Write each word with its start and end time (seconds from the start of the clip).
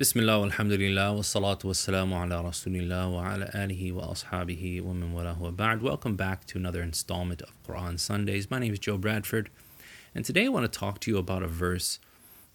بسم 0.00 0.20
الله 0.20 0.38
والحمد 0.38 0.72
لله 0.72 1.10
والصلاة 1.10 1.58
والسلام 1.64 2.14
على 2.14 2.40
رسول 2.40 2.76
الله 2.76 3.08
وعلى 3.08 3.50
آله 3.54 3.92
وأصحابه 3.92 4.80
ومن 4.80 5.12
والاه 5.12 5.42
وبعد. 5.42 5.82
Welcome 5.82 6.14
back 6.14 6.46
to 6.46 6.56
another 6.56 6.82
installment 6.82 7.42
of 7.42 7.52
Quran 7.66 7.98
Sundays. 7.98 8.48
My 8.48 8.60
name 8.60 8.72
is 8.72 8.78
Joe 8.78 8.96
Bradford, 8.96 9.50
and 10.14 10.24
today 10.24 10.44
I 10.44 10.48
want 10.48 10.72
to 10.72 10.78
talk 10.78 11.00
to 11.00 11.10
you 11.10 11.18
about 11.18 11.42
a 11.42 11.48
verse 11.48 11.98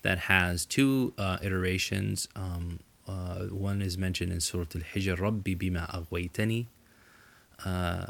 that 0.04 0.20
has 0.20 0.66
two 0.66 1.14
uh, 1.18 1.38
iterations. 1.42 2.30
Um, 2.36 2.80
uh, 3.08 3.48
one 3.48 3.82
is 3.82 3.98
mentioned 3.98 4.32
in 4.32 4.40
Surah 4.40 4.66
Al-Hijr, 4.74 5.20
Rabbi 5.20 5.56
bima 5.56 5.90
aghwaytani, 5.92 6.68
uh, 7.66 8.06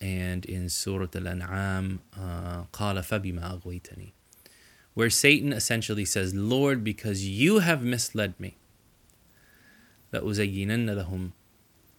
and 0.00 0.44
in 0.44 0.68
Surah 0.68 1.06
Al-An'am, 1.14 2.00
uh, 2.18 2.64
قال 2.72 2.96
فبما 3.04 3.62
أغويتني 3.62 4.12
where 4.94 5.10
Satan 5.10 5.52
essentially 5.52 6.04
says, 6.04 6.34
Lord, 6.34 6.84
because 6.84 7.26
you 7.26 7.60
have 7.60 7.82
misled 7.82 8.38
me. 8.38 8.56
لَأُزَيِّنَنَّ 10.12 10.90
لَهُمْ 10.90 11.30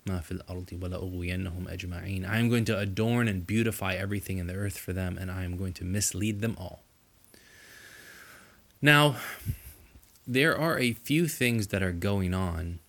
مَا 0.05 0.22
فِي 0.22 0.32
الْأَرْضِ 0.32 0.80
وَلَأُغْوِيَنَّهُمْ 0.80 1.68
أَجْمَعِينَ 1.68 2.30
I 2.30 2.38
am 2.38 2.50
going 2.50 2.66
to 2.66 2.78
adorn 2.78 3.28
and 3.28 3.48
beautify 3.48 3.96
everything 3.96 4.38
in 4.38 4.48
the 4.48 4.55
earth 4.55 4.78
for 4.78 4.94
them, 4.94 5.18
and 5.18 5.32
I 5.32 5.44
am 5.44 5.58
going 5.58 5.73
to 5.73 5.86
mislead 5.86 6.42
them 6.42 6.55
all. 6.60 6.84
Now, 8.82 9.16
there 10.28 10.58
are 10.58 10.78
a 10.78 10.94
few 10.94 11.28
things 11.28 11.68
that 11.68 11.82
are 11.82 11.92
going 11.92 12.34
on 12.34 12.80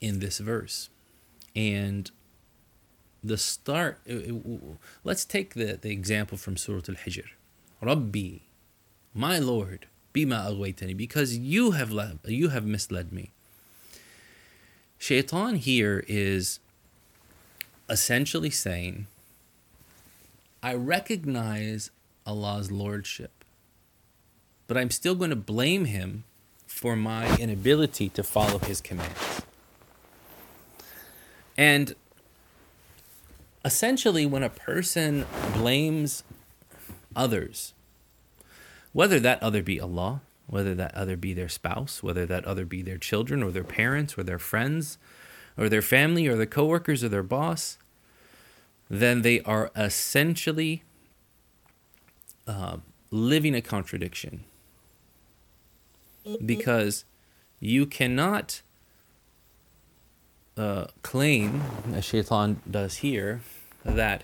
in 0.00 0.20
this 0.20 0.38
verse. 0.38 0.88
And 1.54 2.10
the 3.22 3.36
start, 3.36 4.00
let's 5.04 5.24
take 5.24 5.54
the, 5.54 5.78
the 5.80 5.90
example 5.90 6.38
from 6.38 6.56
Surah 6.56 6.82
Al 6.88 6.94
Hijr. 6.94 7.26
Rabbi, 7.80 8.38
my 9.14 9.38
Lord, 9.38 9.86
bima 10.14 10.46
aghwaytani, 10.46 10.96
because 10.96 11.36
you 11.36 11.72
have 11.72 11.90
le- 11.90 12.18
you 12.26 12.48
have 12.50 12.64
misled 12.64 13.12
me. 13.12 13.32
Shaitan 15.03 15.55
here 15.55 16.05
is 16.07 16.61
essentially 17.89 18.49
saying, 18.49 19.07
I 20.63 20.75
recognize 20.75 21.91
Allah's 22.25 22.71
lordship, 22.71 23.43
but 24.65 24.77
I'm 24.77 24.89
still 24.89 25.13
going 25.13 25.31
to 25.31 25.35
blame 25.35 25.83
him 25.83 26.23
for 26.65 26.95
my 26.95 27.35
inability 27.35 28.07
to 28.11 28.23
follow 28.23 28.59
his 28.59 28.79
commands. 28.79 29.41
And 31.57 31.95
essentially, 33.65 34.25
when 34.25 34.41
a 34.41 34.49
person 34.49 35.25
blames 35.53 36.23
others 37.13 37.73
whether 38.93 39.19
that 39.19 39.43
other 39.43 39.61
be 39.61 39.81
Allah, 39.81 40.21
whether 40.47 40.75
that 40.75 40.93
other 40.95 41.17
be 41.17 41.33
their 41.33 41.49
spouse, 41.49 42.03
whether 42.03 42.25
that 42.25 42.45
other 42.45 42.65
be 42.65 42.81
their 42.81 42.97
children 42.97 43.41
or 43.41 43.51
their 43.51 43.63
parents 43.63 44.17
or 44.17 44.23
their 44.23 44.39
friends 44.39 44.97
or 45.57 45.69
their 45.69 45.81
family 45.81 46.27
or 46.27 46.35
their 46.35 46.45
coworkers 46.45 47.03
or 47.03 47.09
their 47.09 47.23
boss, 47.23 47.77
then 48.89 49.21
they 49.21 49.41
are 49.41 49.71
essentially 49.75 50.83
uh, 52.47 52.77
living 53.11 53.55
a 53.55 53.61
contradiction. 53.61 54.43
Because 56.45 57.03
you 57.59 57.85
cannot 57.85 58.61
uh, 60.55 60.85
claim, 61.01 61.61
as 61.93 62.05
Shaitan 62.05 62.61
does 62.69 62.97
here, 62.97 63.41
that 63.83 64.23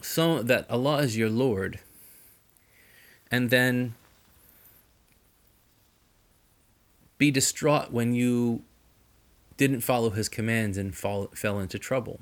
so 0.00 0.42
that 0.42 0.68
Allah 0.68 0.98
is 0.98 1.16
your 1.16 1.30
Lord, 1.30 1.78
and 3.31 3.49
then 3.49 3.95
be 7.17 7.31
distraught 7.31 7.91
when 7.91 8.13
you 8.13 8.63
didn't 9.57 9.81
follow 9.81 10.11
His 10.11 10.29
commands 10.29 10.77
and 10.77 10.95
fall, 10.95 11.29
fell 11.33 11.59
into 11.59 11.79
trouble. 11.79 12.19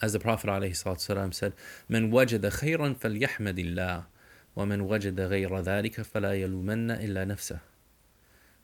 As 0.00 0.12
the 0.12 0.20
Prophet 0.20 0.48
ﷺ 0.50 1.34
said, 1.34 1.54
من 1.90 2.10
وجد 2.10 2.48
خيرا 2.48 2.94
فليحمد 2.94 3.58
الله 3.58 4.04
ومن 4.56 4.80
وجد 4.82 5.20
غير 5.20 5.60
ذلك 5.60 6.02
فلا 6.02 6.34
يلومن 6.34 6.90
إلا 6.90 7.24
نفسه 7.24 7.60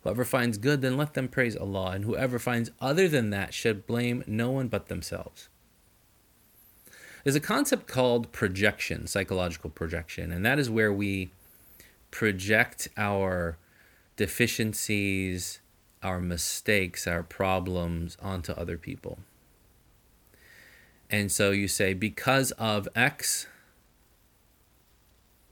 Whoever 0.02 0.24
finds 0.24 0.58
good, 0.58 0.82
then 0.82 0.96
let 0.96 1.14
them 1.14 1.28
praise 1.28 1.56
Allah, 1.56 1.92
and 1.92 2.04
whoever 2.04 2.38
finds 2.40 2.72
other 2.80 3.08
than 3.08 3.30
that 3.30 3.54
should 3.54 3.86
blame 3.86 4.24
no 4.26 4.50
one 4.50 4.66
but 4.66 4.88
themselves. 4.88 5.48
There's 7.27 7.35
a 7.35 7.41
concept 7.41 7.87
called 7.87 8.31
projection, 8.31 9.05
psychological 9.05 9.69
projection, 9.69 10.31
and 10.31 10.45
that 10.45 10.59
is 10.59 10.69
where 10.69 10.93
we 10.93 11.29
project 12.09 12.87
our 12.95 13.57
deficiencies, 14.15 15.59
our 16.01 16.21
mistakes, 16.21 17.05
our 17.05 17.23
problems 17.23 18.15
onto 18.21 18.53
other 18.53 18.77
people. 18.77 19.19
And 21.09 21.29
so 21.29 21.51
you 21.51 21.67
say, 21.67 21.93
because 21.93 22.51
of 22.51 22.87
X, 22.95 23.45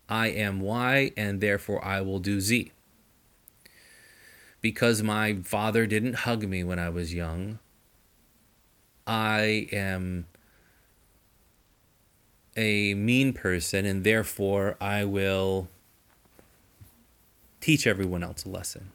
I 0.08 0.28
am 0.28 0.62
Y, 0.62 1.12
and 1.18 1.42
therefore 1.42 1.84
I 1.84 2.00
will 2.00 2.20
do 2.20 2.40
Z 2.40 2.72
because 4.62 5.04
my 5.04 5.40
father 5.44 5.86
didn't 5.86 6.20
hug 6.20 6.48
me 6.48 6.64
when 6.64 6.80
I 6.80 6.88
was 6.88 7.14
young, 7.14 7.60
I 9.06 9.68
am 9.74 10.28
a 12.56 12.94
mean 12.94 13.34
person 13.34 13.86
and 13.86 14.04
therefore 14.04 14.78
I 14.80 15.04
will 15.04 15.68
teach 17.60 17.86
everyone 17.86 18.24
else 18.24 18.46
a 18.46 18.50
lesson. 18.50 18.92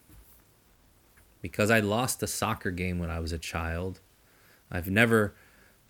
Because 1.43 1.71
I 1.71 1.81
lost 1.81 2.23
a 2.23 2.27
soccer 2.27 2.71
game 2.71 2.99
when 2.99 3.11
I 3.11 3.19
was 3.19 3.33
a 3.33 3.39
child, 3.39 4.01
I've 4.71 4.91
never 4.91 5.35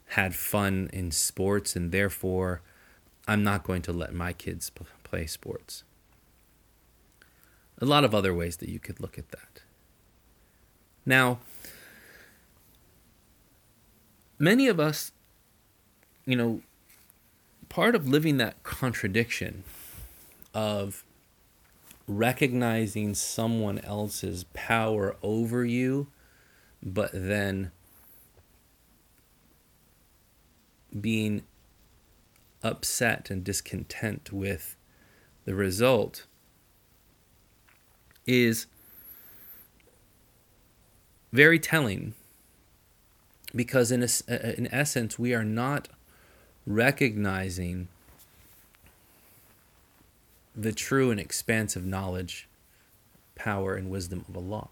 had 0.08 0.34
fun 0.34 0.90
in 0.92 1.10
sports 1.10 1.76
and 1.76 1.92
therefore 1.92 2.62
I'm 3.28 3.44
not 3.44 3.64
going 3.64 3.82
to 3.82 3.92
let 3.92 4.14
my 4.14 4.32
kids 4.32 4.70
play 5.04 5.26
sports. 5.26 5.84
A 7.78 7.84
lot 7.84 8.04
of 8.04 8.14
other 8.14 8.34
ways 8.34 8.56
that 8.58 8.68
you 8.68 8.78
could 8.78 9.00
look 9.00 9.18
at 9.18 9.30
that. 9.30 9.62
Now, 11.06 11.38
many 14.38 14.68
of 14.68 14.78
us, 14.78 15.12
you 16.26 16.36
know, 16.36 16.62
part 17.70 17.94
of 17.94 18.06
living 18.06 18.36
that 18.36 18.62
contradiction 18.62 19.64
of 20.52 21.04
recognizing 22.06 23.14
someone 23.14 23.78
else's 23.78 24.44
power 24.52 25.16
over 25.22 25.64
you, 25.64 26.08
but 26.82 27.10
then 27.14 27.70
being 31.00 31.44
upset 32.62 33.30
and 33.30 33.44
discontent 33.44 34.32
with 34.32 34.76
the 35.44 35.54
result 35.54 36.26
is 38.26 38.66
very 41.32 41.60
telling 41.60 42.14
because 43.54 43.92
in, 43.92 44.02
a, 44.02 44.08
uh, 44.28 44.52
in 44.58 44.68
essence 44.74 45.18
we 45.18 45.32
are 45.32 45.44
not 45.44 45.88
recognizing 46.74 47.88
the 50.54 50.72
true 50.72 51.10
and 51.10 51.18
expansive 51.18 51.84
knowledge 51.84 52.48
power 53.34 53.74
and 53.74 53.90
wisdom 53.90 54.24
of 54.28 54.36
allah. 54.36 54.68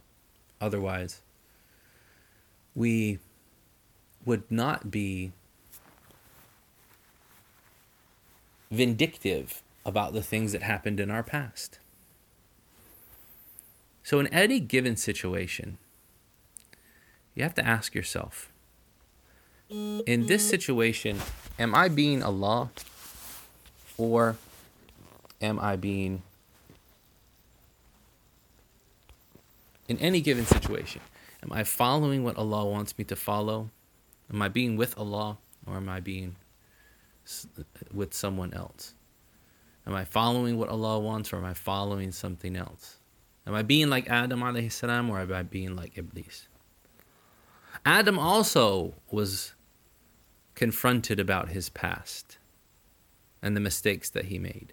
Otherwise 0.60 1.20
we 2.74 3.18
would 4.24 4.48
not 4.50 4.90
be 4.90 5.32
vindictive 8.70 9.62
about 9.84 10.12
the 10.12 10.22
things 10.22 10.52
that 10.52 10.62
happened 10.62 11.00
in 11.00 11.10
our 11.10 11.22
past. 11.22 11.78
So 14.02 14.20
in 14.20 14.26
any 14.28 14.60
given 14.60 14.96
situation 14.96 15.78
you 17.34 17.42
have 17.42 17.54
to 17.54 17.66
ask 17.66 17.94
yourself 17.94 18.52
in 19.70 20.26
this 20.26 20.48
situation, 20.48 21.18
am 21.58 21.74
I 21.74 21.88
being 21.88 22.22
Allah 22.22 22.70
or 23.96 24.36
am 25.40 25.58
I 25.58 25.76
being 25.76 26.22
in 29.88 29.98
any 29.98 30.20
given 30.20 30.46
situation? 30.46 31.02
Am 31.42 31.52
I 31.52 31.64
following 31.64 32.24
what 32.24 32.36
Allah 32.36 32.64
wants 32.64 32.96
me 32.98 33.04
to 33.04 33.16
follow? 33.16 33.70
Am 34.32 34.42
I 34.42 34.48
being 34.48 34.76
with 34.76 34.96
Allah 34.98 35.38
or 35.66 35.76
am 35.76 35.88
I 35.88 36.00
being 36.00 36.36
with 37.92 38.14
someone 38.14 38.52
else? 38.54 38.94
Am 39.86 39.94
I 39.94 40.04
following 40.04 40.58
what 40.58 40.68
Allah 40.68 40.98
wants 40.98 41.32
or 41.32 41.36
am 41.36 41.44
I 41.44 41.54
following 41.54 42.12
something 42.12 42.56
else? 42.56 42.96
Am 43.46 43.54
I 43.54 43.62
being 43.62 43.88
like 43.88 44.10
Adam 44.10 44.40
alayhi 44.40 44.70
salam 44.70 45.08
or 45.08 45.20
am 45.20 45.32
I 45.32 45.42
being 45.42 45.74
like 45.76 45.96
Iblis? 45.96 46.48
Adam 47.86 48.18
also 48.18 48.94
was 49.10 49.54
confronted 50.57 51.19
about 51.19 51.49
his 51.49 51.69
past. 51.69 52.37
and 53.43 53.57
the 53.57 53.59
mistakes 53.59 54.09
that 54.09 54.25
he 54.25 54.39
made. 54.39 54.71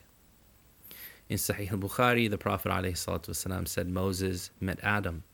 In 1.28 1.36
Sahih 1.36 1.72
al-Bukhari, 1.72 2.30
the 2.30 2.38
Prophet 2.38 2.70
ﷺ 2.70 3.68
said 3.68 3.88
Moses 3.88 4.50
met 4.60 4.78
Adam. 4.82 5.24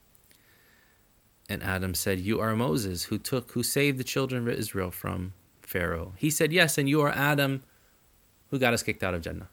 And 1.49 1.63
Adam 1.63 1.95
said, 1.95 2.19
You 2.19 2.41
are 2.41 2.57
Moses 2.57 3.05
who 3.05 3.19
took, 3.19 3.53
who 3.53 3.63
saved 3.63 3.99
the 3.99 4.05
children 4.05 4.49
of 4.49 4.55
Israel 4.55 4.91
from 4.91 5.35
Pharaoh. 5.61 6.15
He 6.17 6.31
said, 6.31 6.51
Yes, 6.51 6.79
and 6.79 6.89
you 6.89 7.03
are 7.03 7.11
Adam 7.11 7.63
who 8.51 8.59
got 8.59 8.73
us 8.73 8.83
kicked 8.83 9.05
out 9.05 9.15
of 9.15 9.21
Jannah. 9.21 9.49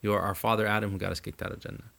You 0.00 0.12
are 0.12 0.20
our 0.20 0.34
father 0.34 0.66
Adam 0.66 0.92
who 0.92 0.98
got 0.98 1.12
us 1.12 1.20
kicked 1.20 1.42
out 1.42 1.52
of 1.52 1.60
Jannah. 1.60 1.90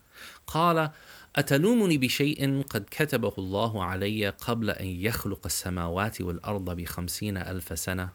قال 0.47 0.91
أتلومني 1.35 1.97
بشيء 1.97 2.61
قد 2.61 2.85
كتبه 2.91 3.33
الله 3.37 3.83
علي 3.83 4.29
قبل 4.29 4.69
أن 4.69 4.85
يخلق 4.85 5.45
السماوات 5.45 6.21
والأرض 6.21 6.75
بخمسين 6.75 7.37
ألف 7.37 7.79
سنة 7.79 8.09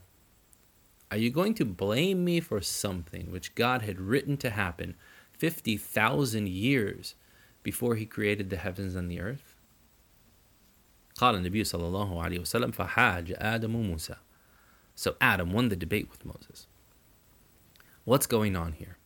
Are 1.10 1.16
you 1.16 1.30
going 1.30 1.54
to 1.54 1.64
blame 1.64 2.24
me 2.24 2.38
for 2.38 2.60
something 2.60 3.32
which 3.32 3.54
God 3.54 3.82
had 3.82 3.98
written 3.98 4.36
to 4.38 4.50
happen 4.50 4.94
50,000 5.32 6.48
years 6.48 7.14
before 7.62 7.94
he 7.94 8.04
created 8.04 8.50
the 8.50 8.58
heavens 8.58 8.94
and 8.94 9.10
the 9.10 9.20
earth? 9.20 9.56
قال 11.16 11.34
النبي 11.34 11.64
صلى 11.64 11.86
الله 11.86 12.22
عليه 12.22 12.38
وسلم 12.38 12.70
فحاج 12.70 13.34
آدم 13.36 13.70
موسى 13.70 14.16
So 14.94 15.16
Adam 15.20 15.52
won 15.52 15.68
the 15.68 15.76
debate 15.76 16.10
with 16.10 16.24
Moses. 16.24 16.66
What's 18.04 18.26
going 18.26 18.56
on 18.56 18.72
here? 18.72 18.98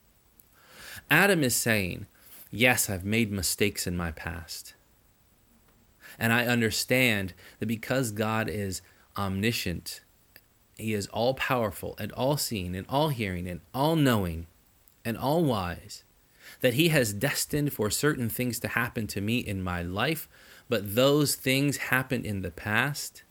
Adam 1.10 1.44
is 1.44 1.54
saying, 1.54 2.06
Yes, 2.51 2.89
I've 2.89 3.05
made 3.05 3.31
mistakes 3.31 3.87
in 3.87 3.97
my 3.97 4.11
past. 4.11 4.73
And 6.17 6.31
I 6.33 6.45
understand 6.45 7.33
that 7.59 7.65
because 7.65 8.11
God 8.11 8.49
is 8.49 8.81
omniscient, 9.17 10.01
He 10.77 10.93
is 10.93 11.07
all 11.07 11.33
powerful 11.33 11.95
and 11.99 12.11
all 12.13 12.37
seeing 12.37 12.75
and 12.75 12.85
all 12.89 13.09
hearing 13.09 13.47
and 13.47 13.61
all 13.73 13.95
knowing 13.95 14.47
and 15.03 15.17
all 15.17 15.43
wise, 15.43 16.03
that 16.61 16.75
He 16.75 16.89
has 16.89 17.13
destined 17.13 17.73
for 17.73 17.89
certain 17.89 18.29
things 18.29 18.59
to 18.59 18.69
happen 18.69 19.07
to 19.07 19.21
me 19.21 19.39
in 19.39 19.61
my 19.61 19.81
life, 19.81 20.27
but 20.69 20.95
those 20.95 21.35
things 21.35 21.77
happened 21.77 22.25
in 22.25 22.41
the 22.41 22.51
past. 22.51 23.23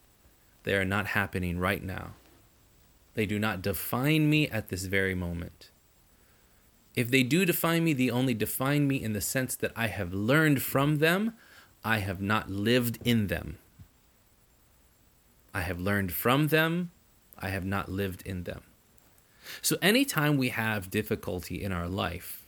They 0.65 0.75
are 0.75 0.85
not 0.85 1.09
happening 1.09 1.59
right 1.59 1.83
now. 1.83 2.15
They 3.15 3.27
do 3.27 3.39
not 3.39 3.63
define 3.63 4.29
me 4.29 4.49
at 4.49 4.69
this 4.69 4.85
very 4.85 5.15
moment. 5.15 5.71
If 6.97 7.11
they 7.11 7.23
do 7.23 7.45
define 7.45 7.85
me, 7.85 7.93
they 7.93 8.09
only 8.09 8.33
define 8.33 8.89
me 8.89 8.97
in 8.97 9.13
the 9.13 9.21
sense 9.21 9.55
that 9.57 9.73
I 9.77 9.89
have 9.89 10.15
learned 10.15 10.63
from 10.63 10.97
them, 10.97 11.35
I 11.85 11.99
have 11.99 12.23
not 12.23 12.51
lived 12.51 12.99
in 13.05 13.27
them. 13.27 13.59
I 15.55 15.61
have 15.61 15.79
learned 15.79 16.13
from 16.13 16.49
them, 16.49 16.91
I 17.39 17.51
have 17.51 17.67
not 17.67 17.91
lived 17.91 18.23
in 18.27 18.45
them. 18.45 18.63
So, 19.63 19.77
anytime 19.81 20.39
we 20.39 20.49
have 20.49 20.91
difficulty 20.91 21.63
in 21.63 21.71
our 21.71 21.87
life, 21.87 22.47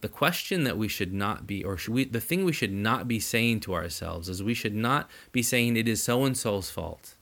the 0.00 0.08
question 0.08 0.64
that 0.64 0.78
we 0.78 0.88
should 0.88 1.12
not 1.12 1.46
be, 1.46 1.64
or 1.64 1.76
should 1.76 1.92
we, 1.92 2.04
the 2.04 2.20
thing 2.20 2.44
we 2.44 2.52
should 2.52 2.72
not 2.72 3.08
be 3.08 3.18
saying 3.18 3.60
to 3.60 3.74
ourselves 3.74 4.28
is 4.28 4.42
we 4.42 4.54
should 4.54 4.74
not 4.74 5.10
be 5.32 5.42
saying 5.42 5.76
it 5.76 5.88
is 5.88 6.02
so 6.02 6.24
and 6.24 6.36
so's 6.36 6.70
fault. 6.70 7.14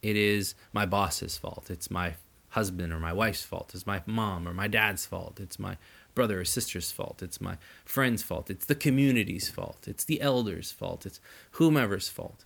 It 0.00 0.16
is 0.16 0.54
my 0.72 0.86
boss's 0.86 1.36
fault. 1.36 1.66
It's 1.68 1.90
my 1.90 2.14
husband 2.58 2.92
or 2.92 2.98
my 2.98 3.12
wife's 3.12 3.44
fault. 3.44 3.70
It's 3.72 3.86
my 3.86 4.02
mom 4.04 4.48
or 4.48 4.52
my 4.52 4.66
dad's 4.68 5.06
fault. 5.06 5.38
It's 5.40 5.58
my 5.58 5.76
brother 6.14 6.40
or 6.40 6.44
sister's 6.44 6.90
fault. 6.90 7.22
It's 7.22 7.40
my 7.40 7.56
friend's 7.84 8.24
fault. 8.24 8.50
It's 8.50 8.66
the 8.66 8.74
community's 8.74 9.48
fault. 9.48 9.86
It's 9.86 10.04
the 10.04 10.20
elder's 10.20 10.72
fault. 10.72 11.06
It's 11.06 11.20
whomever's 11.52 12.08
fault. 12.08 12.44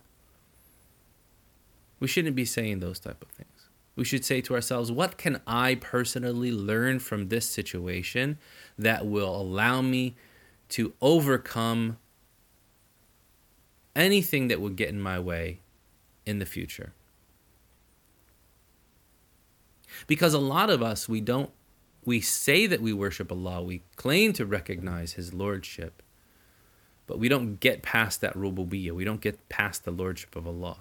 We 1.99 2.07
shouldn't 2.07 2.35
be 2.35 2.45
saying 2.45 2.79
those 2.79 2.99
type 2.99 3.21
of 3.23 3.29
things. 3.29 3.69
We 3.95 4.05
should 4.05 4.23
say 4.23 4.41
to 4.41 4.53
ourselves, 4.53 4.91
what 4.91 5.17
can 5.17 5.41
I 5.47 5.75
personally 5.75 6.51
learn 6.51 6.99
from 6.99 7.29
this 7.29 7.49
situation 7.49 8.37
that 8.77 9.07
will 9.07 9.35
allow 9.35 9.81
me 9.81 10.15
to 10.69 10.93
overcome 11.01 11.97
anything 13.95 14.47
that 14.49 14.61
would 14.61 14.75
get 14.75 14.89
in 14.89 15.01
my 15.01 15.19
way 15.19 15.61
in 16.25 16.37
the 16.37 16.45
future? 16.45 16.93
Because 20.06 20.34
a 20.34 20.38
lot 20.38 20.70
of 20.70 20.82
us, 20.82 21.08
we 21.08 21.20
don't, 21.20 21.50
we 22.04 22.20
say 22.20 22.66
that 22.66 22.80
we 22.80 22.92
worship 22.92 23.30
Allah, 23.32 23.62
we 23.62 23.82
claim 23.96 24.32
to 24.34 24.46
recognize 24.46 25.14
His 25.14 25.34
Lordship, 25.34 26.02
but 27.06 27.18
we 27.18 27.28
don't 27.28 27.58
get 27.60 27.82
past 27.82 28.20
that 28.20 28.34
rububiyyah, 28.34 28.92
we 28.92 29.04
don't 29.04 29.20
get 29.20 29.48
past 29.48 29.84
the 29.84 29.90
Lordship 29.90 30.36
of 30.36 30.46
Allah. 30.46 30.78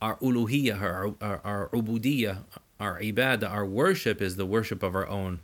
Our 0.00 0.16
uluhiyyah, 0.18 0.80
our, 0.80 1.14
our, 1.20 1.40
our 1.44 1.68
ubudiyyah, 1.70 2.44
our 2.78 3.00
ibadah, 3.00 3.50
our 3.50 3.66
worship 3.66 4.22
is 4.22 4.36
the 4.36 4.46
worship 4.46 4.82
of 4.82 4.94
our 4.94 5.08
own 5.08 5.40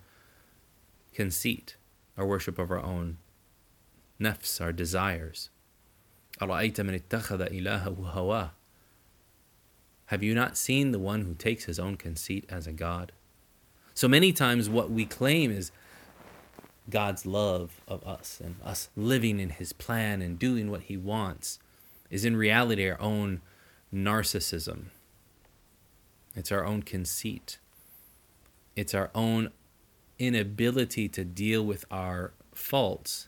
conceit, 1.13 1.77
our 2.17 2.27
worship 2.27 2.59
of 2.59 2.71
our 2.71 2.83
own 2.83 3.19
nafs, 4.21 4.61
our 4.61 4.73
desires. 4.73 5.51
أَرَأَيْتَ 6.41 6.75
مَنِ 6.75 7.01
اتَّخَذَ 7.01 7.51
إِلَهَهُ 7.53 8.15
هَوَاهُ 8.15 8.51
have 10.10 10.24
you 10.24 10.34
not 10.34 10.58
seen 10.58 10.92
the 10.92 10.98
one 10.98 11.22
who 11.22 11.36
takes 11.36 11.66
his 11.66 11.78
own 11.78 11.96
conceit 11.96 12.44
as 12.50 12.66
a 12.66 12.72
God? 12.72 13.12
So 13.94 14.08
many 14.08 14.34
times, 14.34 14.68
what 14.68 14.90
we 14.90 15.06
claim 15.06 15.52
is 15.52 15.72
God's 16.90 17.28
love 17.28 17.80
of 17.88 18.04
us 18.04 18.42
and 18.44 18.56
us 18.64 18.90
living 18.96 19.40
in 19.40 19.52
his 19.52 19.72
plan 19.72 20.24
and 20.24 20.40
doing 20.40 20.72
what 20.72 20.82
he 20.82 20.98
wants 20.98 21.60
is 22.10 22.26
in 22.26 22.36
reality 22.36 22.90
our 22.90 23.00
own 23.00 23.42
narcissism. 23.94 24.86
It's 26.36 26.52
our 26.52 26.66
own 26.66 26.82
conceit. 26.82 27.60
It's 28.76 28.96
our 28.96 29.12
own 29.14 29.52
inability 30.18 31.08
to 31.10 31.24
deal 31.24 31.64
with 31.64 31.86
our 31.92 32.34
faults 32.56 33.28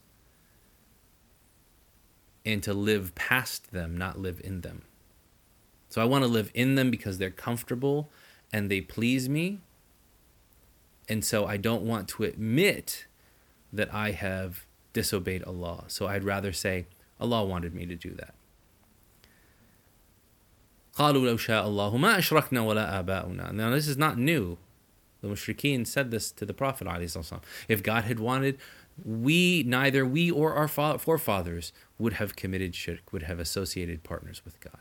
and 2.44 2.64
to 2.64 2.74
live 2.74 3.14
past 3.14 3.72
them, 3.72 3.96
not 3.96 4.18
live 4.18 4.42
in 4.44 4.62
them. 4.62 4.82
So 5.92 6.02
I 6.02 6.06
want 6.06 6.24
to 6.24 6.28
live 6.28 6.52
in 6.54 6.76
them 6.76 6.90
because 6.90 7.18
they're 7.18 7.30
comfortable 7.30 8.10
and 8.52 8.72
they 8.72 8.80
please 8.80 9.28
me. 9.28 9.60
And 11.10 11.24
so 11.24 11.46
I 11.46 11.58
don't 11.58 11.84
want 11.84 12.08
to 12.10 12.24
admit 12.24 13.06
that 13.74 13.94
I 13.94 14.12
have 14.12 14.66
disobeyed 14.94 15.44
Allah. 15.44 15.84
So 15.88 16.08
I'd 16.08 16.24
rather 16.24 16.54
say, 16.54 16.86
Allah 17.20 17.44
wanted 17.46 17.76
me 17.76 17.86
to 17.86 17.96
do 17.96 18.12
that. 18.12 18.34
Now, 20.98 21.12
this 23.70 23.88
is 23.88 23.98
not 23.98 24.18
new. 24.18 24.58
The 25.22 25.28
mushrikeen 25.28 25.86
said 25.86 26.10
this 26.10 26.32
to 26.32 26.46
the 26.46 26.54
Prophet. 26.54 26.88
If 27.68 27.84
God 27.84 28.06
had 28.06 28.20
wanted, 28.20 28.58
we, 29.04 29.64
neither 29.64 30.06
we 30.06 30.32
or 30.32 30.54
our 30.54 30.68
forefathers, 30.68 31.74
would 32.00 32.14
have 32.14 32.36
committed 32.38 32.76
shirk, 32.76 33.12
would 33.12 33.24
have 33.24 33.40
associated 33.40 34.04
partners 34.04 34.42
with 34.46 34.60
God. 34.62 34.81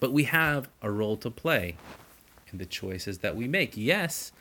But 0.00 0.12
we 0.12 0.24
have 0.24 0.68
a 0.82 0.90
role 0.90 1.16
to 1.18 1.30
play 1.30 1.76
in 2.52 2.58
the 2.58 2.66
choices 2.66 3.18
that 3.18 3.36
we 3.36 3.48
make. 3.48 3.76
Yes, 3.76 4.32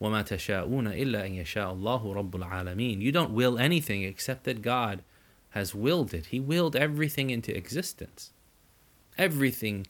وَمَا 0.00 0.24
تَشَاءُونَ 0.26 0.88
إِلَّا 0.98 1.26
أَن 1.26 1.36
يَشَاءَ 1.36 1.76
اللَّهُ 1.76 2.02
رَبُّ 2.02 2.30
الْعَالَمِينَ 2.30 3.00
You 3.00 3.12
don't 3.12 3.32
will 3.32 3.58
anything 3.58 4.02
except 4.02 4.44
that 4.44 4.62
God 4.62 5.02
has 5.50 5.74
willed 5.74 6.14
it. 6.14 6.26
He 6.26 6.40
willed 6.40 6.74
everything 6.74 7.30
into 7.30 7.54
existence. 7.54 8.32
Everything 9.18 9.86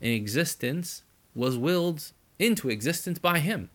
in 0.00 0.12
existence 0.12 1.02
was 1.34 1.58
willed 1.58 2.12
into 2.38 2.70
existence 2.70 3.18
by 3.18 3.40
him. 3.40 3.70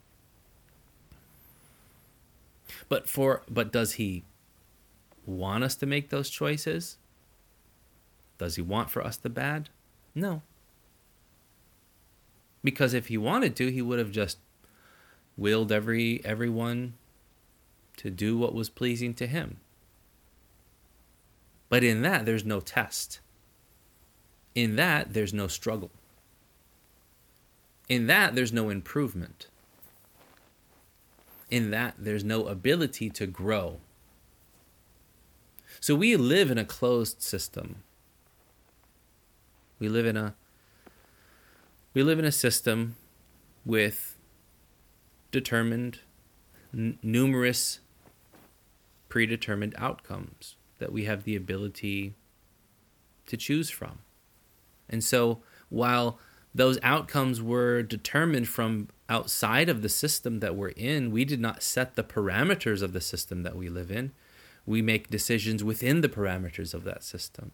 But 2.89 3.07
for 3.09 3.43
but 3.49 3.71
does 3.71 3.93
he 3.93 4.23
want 5.25 5.63
us 5.63 5.75
to 5.75 5.85
make 5.85 6.09
those 6.09 6.29
choices? 6.29 6.97
Does 8.37 8.55
he 8.55 8.61
want 8.61 8.89
for 8.89 9.05
us 9.05 9.17
the 9.17 9.29
bad? 9.29 9.69
No. 10.13 10.41
Because 12.62 12.94
if 12.94 13.06
he 13.06 13.16
wanted 13.16 13.56
to, 13.56 13.70
he 13.70 13.82
would 13.82 13.98
have 13.98 14.10
just 14.10 14.38
willed 15.36 15.72
every 15.72 16.20
everyone 16.24 16.94
to 17.96 18.10
do 18.10 18.36
what 18.36 18.54
was 18.54 18.68
pleasing 18.68 19.14
to 19.14 19.26
him. 19.26 19.58
But 21.68 21.84
in 21.84 22.02
that 22.02 22.26
there's 22.26 22.44
no 22.44 22.60
test. 22.60 23.20
In 24.54 24.76
that 24.76 25.14
there's 25.14 25.32
no 25.32 25.46
struggle. 25.46 25.90
In 27.88 28.06
that 28.06 28.34
there's 28.34 28.52
no 28.52 28.68
improvement. 28.68 29.48
In 31.50 31.70
that 31.70 31.94
there's 31.98 32.24
no 32.24 32.46
ability 32.46 33.10
to 33.10 33.26
grow. 33.26 33.80
So 35.80 35.94
we 35.94 36.16
live 36.16 36.50
in 36.50 36.58
a 36.58 36.64
closed 36.64 37.22
system. 37.22 37.76
We 39.78 39.88
live 39.88 40.06
in 40.06 40.16
a 40.16 40.34
we 41.94 42.02
live 42.02 42.18
in 42.18 42.24
a 42.24 42.32
system 42.32 42.96
with 43.64 44.16
determined, 45.30 46.00
n- 46.72 46.98
numerous 47.02 47.80
predetermined 49.08 49.74
outcomes 49.76 50.56
that 50.78 50.92
we 50.92 51.04
have 51.04 51.24
the 51.24 51.36
ability 51.36 52.14
to 53.26 53.36
choose 53.36 53.70
from. 53.70 54.00
And 54.88 55.04
so, 55.04 55.42
while 55.68 56.18
those 56.54 56.78
outcomes 56.82 57.40
were 57.40 57.82
determined 57.82 58.48
from 58.48 58.88
outside 59.08 59.68
of 59.68 59.82
the 59.82 59.88
system 59.88 60.40
that 60.40 60.56
we're 60.56 60.68
in. 60.68 61.10
We 61.10 61.24
did 61.24 61.40
not 61.40 61.62
set 61.62 61.96
the 61.96 62.04
parameters 62.04 62.82
of 62.82 62.92
the 62.92 63.00
system 63.00 63.42
that 63.42 63.56
we 63.56 63.68
live 63.68 63.90
in. 63.90 64.12
We 64.66 64.82
make 64.82 65.10
decisions 65.10 65.64
within 65.64 66.00
the 66.00 66.08
parameters 66.08 66.74
of 66.74 66.84
that 66.84 67.02
system. 67.02 67.52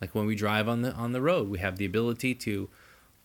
Like 0.00 0.14
when 0.14 0.26
we 0.26 0.34
drive 0.34 0.68
on 0.68 0.82
the 0.82 0.92
on 0.92 1.12
the 1.12 1.22
road, 1.22 1.48
we 1.48 1.58
have 1.58 1.78
the 1.78 1.84
ability 1.84 2.34
to 2.36 2.68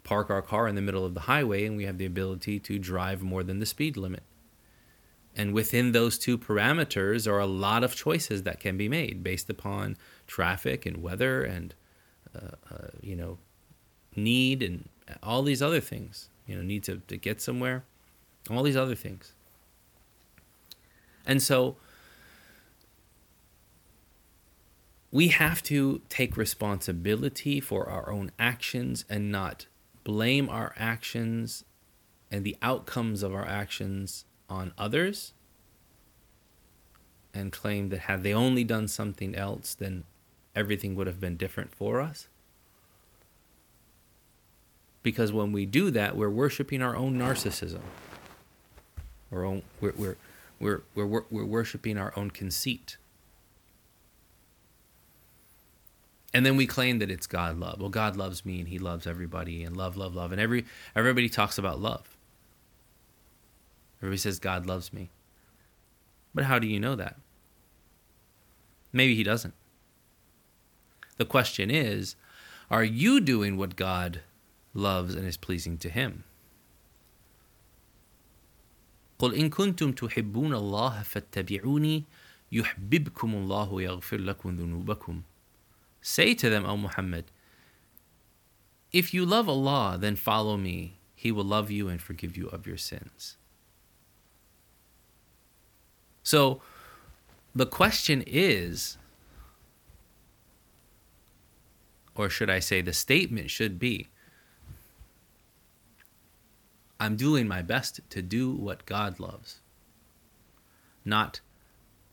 park 0.03 0.29
our 0.29 0.41
car 0.41 0.67
in 0.67 0.75
the 0.75 0.81
middle 0.81 1.05
of 1.05 1.13
the 1.13 1.21
highway 1.21 1.65
and 1.65 1.77
we 1.77 1.85
have 1.85 1.97
the 1.97 2.05
ability 2.05 2.59
to 2.59 2.79
drive 2.79 3.21
more 3.21 3.43
than 3.43 3.59
the 3.59 3.65
speed 3.65 3.97
limit. 3.97 4.23
And 5.35 5.53
within 5.53 5.91
those 5.91 6.17
two 6.17 6.37
parameters 6.37 7.27
are 7.27 7.39
a 7.39 7.45
lot 7.45 7.83
of 7.83 7.95
choices 7.95 8.43
that 8.43 8.59
can 8.59 8.77
be 8.77 8.89
made 8.89 9.23
based 9.23 9.49
upon 9.49 9.97
traffic 10.27 10.85
and 10.85 11.01
weather 11.01 11.43
and 11.43 11.73
uh, 12.35 12.55
uh, 12.71 12.87
you 13.01 13.15
know 13.15 13.37
need 14.15 14.61
and 14.61 14.89
all 15.23 15.43
these 15.43 15.61
other 15.61 15.79
things. 15.79 16.29
You 16.45 16.55
know, 16.55 16.61
need 16.63 16.83
to, 16.85 16.97
to 17.07 17.15
get 17.15 17.41
somewhere, 17.41 17.83
all 18.49 18.63
these 18.63 18.75
other 18.75 18.95
things. 18.95 19.33
And 21.25 21.43
so 21.43 21.77
we 25.11 25.27
have 25.27 25.61
to 25.63 26.01
take 26.09 26.35
responsibility 26.35 27.59
for 27.59 27.87
our 27.87 28.11
own 28.11 28.31
actions 28.39 29.05
and 29.09 29.31
not 29.31 29.67
blame 30.09 30.49
our 30.49 30.73
actions 30.75 31.63
and 32.31 32.43
the 32.43 32.57
outcomes 32.63 33.21
of 33.21 33.31
our 33.31 33.47
actions 33.47 34.25
on 34.49 34.73
others 34.75 35.33
and 37.31 37.51
claim 37.51 37.89
that 37.89 37.99
had 37.99 38.23
they 38.23 38.33
only 38.33 38.63
done 38.63 38.87
something 38.87 39.35
else, 39.35 39.75
then 39.75 40.05
everything 40.55 40.95
would 40.95 41.05
have 41.05 41.19
been 41.19 41.37
different 41.37 41.75
for 41.75 42.01
us. 42.01 42.27
Because 45.03 45.31
when 45.31 45.51
we 45.51 45.67
do 45.67 45.91
that, 45.91 46.17
we're 46.17 46.27
worshiping 46.27 46.81
our 46.81 46.95
own 46.95 47.13
narcissism. 47.13 47.81
Our 49.31 49.45
own, 49.45 49.61
we're, 49.79 49.93
we're, 49.95 50.15
we're, 50.59 50.81
we're, 50.95 51.23
we're 51.29 51.45
worshiping 51.45 51.99
our 51.99 52.11
own 52.15 52.31
conceit. 52.31 52.97
And 56.32 56.44
then 56.44 56.56
we 56.56 56.66
claim 56.66 56.98
that 56.98 57.10
it's 57.10 57.26
God 57.26 57.58
love. 57.58 57.80
Well, 57.80 57.90
God 57.90 58.16
loves 58.16 58.44
me 58.44 58.58
and 58.58 58.68
he 58.68 58.78
loves 58.78 59.06
everybody 59.06 59.62
and 59.62 59.76
love, 59.76 59.96
love, 59.96 60.14
love. 60.14 60.32
And 60.32 60.40
every 60.40 60.64
everybody 60.96 61.28
talks 61.28 61.58
about 61.58 61.80
love. 61.80 62.16
Everybody 64.00 64.18
says 64.18 64.38
God 64.38 64.66
loves 64.66 64.92
me. 64.92 65.10
But 66.34 66.44
how 66.44 66.58
do 66.58 66.66
you 66.66 66.80
know 66.80 66.96
that? 66.96 67.16
Maybe 68.92 69.14
he 69.14 69.22
doesn't. 69.22 69.54
The 71.16 71.24
question 71.24 71.70
is, 71.70 72.16
are 72.70 72.84
you 72.84 73.20
doing 73.20 73.56
what 73.56 73.76
God 73.76 74.20
loves 74.74 75.14
and 75.14 75.26
is 75.26 75.36
pleasing 75.36 75.78
to 75.78 75.88
him. 75.88 76.24
قل 79.18 79.34
إن 79.34 79.50
كنتم 79.50 79.92
تحبون 79.92 80.54
الله 80.54 81.02
فاتبعوني 81.02 82.04
يحببكم 82.52 83.34
الله 83.34 83.72
ويغفر 83.72 84.16
لكم 84.16 84.56
ذنوبكم. 84.56 85.22
Say 86.01 86.33
to 86.35 86.49
them, 86.49 86.65
O 86.65 86.77
Muhammad, 86.77 87.25
if 88.91 89.13
you 89.13 89.25
love 89.25 89.47
Allah, 89.47 89.97
then 89.99 90.15
follow 90.15 90.57
me. 90.57 90.99
He 91.15 91.31
will 91.31 91.43
love 91.43 91.69
you 91.69 91.89
and 91.89 92.01
forgive 92.01 92.37
you 92.37 92.47
of 92.47 92.65
your 92.65 92.77
sins. 92.77 93.37
So 96.23 96.61
the 97.53 97.65
question 97.65 98.23
is, 98.25 98.97
or 102.15 102.29
should 102.29 102.49
I 102.49 102.59
say, 102.59 102.81
the 102.81 102.93
statement 102.93 103.49
should 103.49 103.79
be, 103.79 104.07
I'm 106.99 107.15
doing 107.15 107.47
my 107.47 107.61
best 107.61 108.01
to 108.09 108.21
do 108.21 108.51
what 108.51 108.85
God 108.85 109.19
loves. 109.19 109.59
Not 111.05 111.39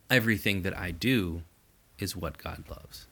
everything 0.09 0.63
that 0.63 0.77
I 0.77 0.93
do 0.93 1.43
is 1.99 2.17
what 2.17 2.39
God 2.39 2.65
loves. 2.69 3.07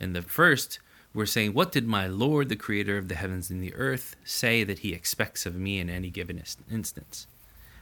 In 0.00 0.12
the 0.12 0.22
first, 0.22 0.78
we're 1.14 1.26
saying, 1.26 1.52
What 1.54 1.72
did 1.72 1.86
my 1.86 2.06
Lord, 2.06 2.48
the 2.48 2.56
creator 2.56 2.96
of 2.98 3.08
the 3.08 3.14
heavens 3.14 3.50
and 3.50 3.62
the 3.62 3.74
earth, 3.74 4.16
say 4.24 4.64
that 4.64 4.80
he 4.80 4.92
expects 4.92 5.46
of 5.46 5.54
me 5.54 5.78
in 5.78 5.90
any 5.90 6.10
given 6.10 6.42
instance? 6.70 7.26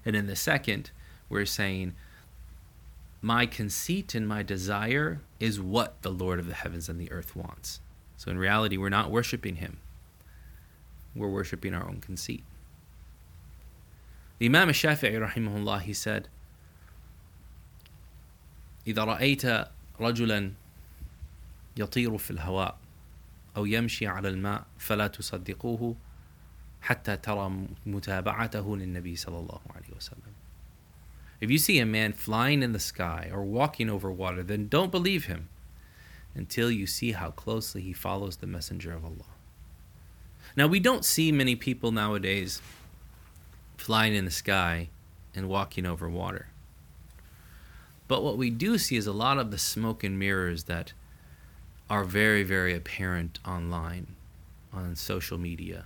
And 0.04 0.16
in 0.16 0.26
the 0.26 0.36
second, 0.36 0.90
we're 1.28 1.46
saying, 1.46 1.94
My 3.22 3.46
conceit 3.46 4.14
and 4.14 4.26
my 4.26 4.42
desire 4.42 5.20
is 5.38 5.60
what 5.60 6.02
the 6.02 6.10
Lord 6.10 6.38
of 6.38 6.48
the 6.48 6.54
heavens 6.54 6.88
and 6.88 7.00
the 7.00 7.10
earth 7.12 7.36
wants. 7.36 7.80
So 8.16 8.30
in 8.30 8.38
reality, 8.38 8.76
we're 8.76 8.88
not 8.88 9.10
worshiping 9.10 9.56
him, 9.56 9.78
we're 11.14 11.28
worshiping 11.28 11.74
our 11.74 11.86
own 11.86 12.00
conceit. 12.00 12.44
The 14.38 14.46
Imam 14.46 14.70
Shafi'i 14.70 15.20
rahimahullah, 15.20 15.82
he 15.82 15.92
said, 15.92 16.28
إذا 18.86 19.04
رأيت 19.04 19.68
رجلا 20.00 20.52
يطير 21.76 22.18
في 22.18 22.30
الهواء 22.30 22.78
أو 23.56 23.66
يمشي 23.66 24.06
على 24.06 24.28
الماء 24.28 24.66
فلا 24.78 25.06
تصدقوه 25.06 25.96
حتى 26.82 27.16
ترى 27.16 27.66
متابعته 27.86 28.76
للنبي 28.76 29.16
صلى 29.16 29.38
الله 29.38 29.60
عليه 29.70 29.96
وسلم. 29.96 30.32
If 31.40 31.50
you 31.50 31.58
see 31.58 31.78
a 31.78 31.86
man 31.86 32.12
flying 32.12 32.62
in 32.62 32.72
the 32.72 32.78
sky 32.78 33.30
or 33.32 33.42
walking 33.42 33.88
over 33.88 34.10
water, 34.10 34.42
then 34.42 34.68
don't 34.68 34.92
believe 34.92 35.24
him 35.24 35.48
until 36.34 36.70
you 36.70 36.86
see 36.86 37.12
how 37.12 37.30
closely 37.30 37.80
he 37.80 37.92
follows 37.92 38.36
the 38.36 38.46
messenger 38.46 38.92
of 38.92 39.04
Allah. 39.04 39.32
Now, 40.56 40.66
we 40.66 40.80
don't 40.80 41.04
see 41.04 41.32
many 41.32 41.56
people 41.56 41.92
nowadays 41.92 42.60
flying 43.76 44.14
in 44.14 44.24
the 44.24 44.30
sky 44.30 44.90
and 45.34 45.48
walking 45.48 45.86
over 45.86 46.08
water. 46.08 46.48
But 48.08 48.22
what 48.22 48.36
we 48.36 48.50
do 48.50 48.76
see 48.76 48.96
is 48.96 49.06
a 49.06 49.12
lot 49.12 49.38
of 49.38 49.50
the 49.50 49.58
smoke 49.58 50.04
and 50.04 50.18
mirrors 50.18 50.64
that 50.64 50.92
are 51.89 52.03
very, 52.03 52.43
very 52.43 52.73
apparent 52.73 53.39
online, 53.45 54.15
on 54.73 54.95
social 54.95 55.37
media. 55.37 55.85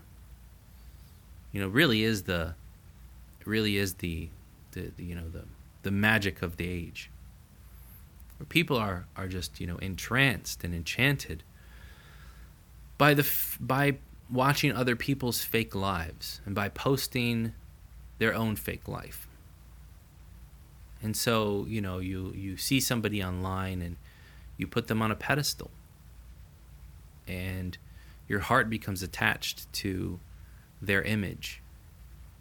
You 1.52 1.62
know, 1.62 1.68
really 1.68 2.04
is 2.04 2.24
the, 2.24 2.56
really 3.46 3.78
is 3.78 3.96
the, 3.96 4.30
the, 4.72 4.92
the 4.96 5.04
you 5.04 5.16
know 5.16 5.30
the 5.30 5.46
the 5.84 5.92
magic 5.92 6.42
of 6.42 6.58
the 6.58 6.68
age. 6.70 7.10
Where 8.38 8.48
people 8.48 8.78
are 8.78 9.08
are 9.16 9.28
just 9.28 9.60
you 9.60 9.68
know 9.68 9.78
entranced 9.78 10.64
and 10.64 10.74
enchanted 10.74 11.44
by 12.98 13.14
the 13.14 13.28
by 13.60 13.98
watching 14.30 14.72
other 14.72 14.96
people's 14.96 15.42
fake 15.42 15.74
lives 15.74 16.42
and 16.46 16.54
by 16.54 16.70
posting 16.70 17.54
their 18.20 18.34
own 18.34 18.56
fake 18.56 18.88
life. 18.88 19.28
And 21.02 21.16
so, 21.16 21.66
you 21.68 21.82
know, 21.82 22.00
you, 22.00 22.34
you 22.36 22.58
see 22.58 22.80
somebody 22.80 23.24
online 23.24 23.82
and 23.82 23.96
you 24.58 24.68
put 24.68 24.88
them 24.88 25.02
on 25.02 25.12
a 25.12 25.16
pedestal. 25.16 25.72
And 27.30 27.78
your 28.28 28.40
heart 28.40 28.70
becomes 28.70 29.04
attached 29.04 29.72
to 29.74 30.20
their 30.82 31.02
image 31.04 31.62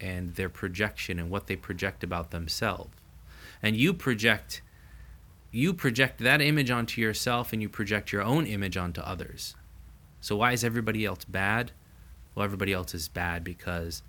and 0.00 0.34
their 0.34 0.48
projection 0.48 1.18
and 1.18 1.30
what 1.30 1.46
they 1.46 1.56
project 1.56 2.02
about 2.02 2.30
themselves. 2.30 2.90
And 3.62 3.76
you 3.76 3.92
project 3.92 4.62
you 5.50 5.72
project 5.72 6.18
that 6.20 6.42
image 6.42 6.70
onto 6.70 7.00
yourself 7.00 7.52
and 7.52 7.62
you 7.62 7.68
project 7.68 8.12
your 8.12 8.22
own 8.22 8.46
image 8.46 8.76
onto 8.76 9.00
others. 9.00 9.54
So 10.20 10.36
why 10.36 10.52
is 10.52 10.62
everybody 10.62 11.06
else 11.06 11.24
bad? 11.24 11.72
Well, 12.34 12.44
everybody 12.44 12.72
else 12.72 12.94
is 12.94 13.08
bad 13.08 13.44
because 13.44 14.02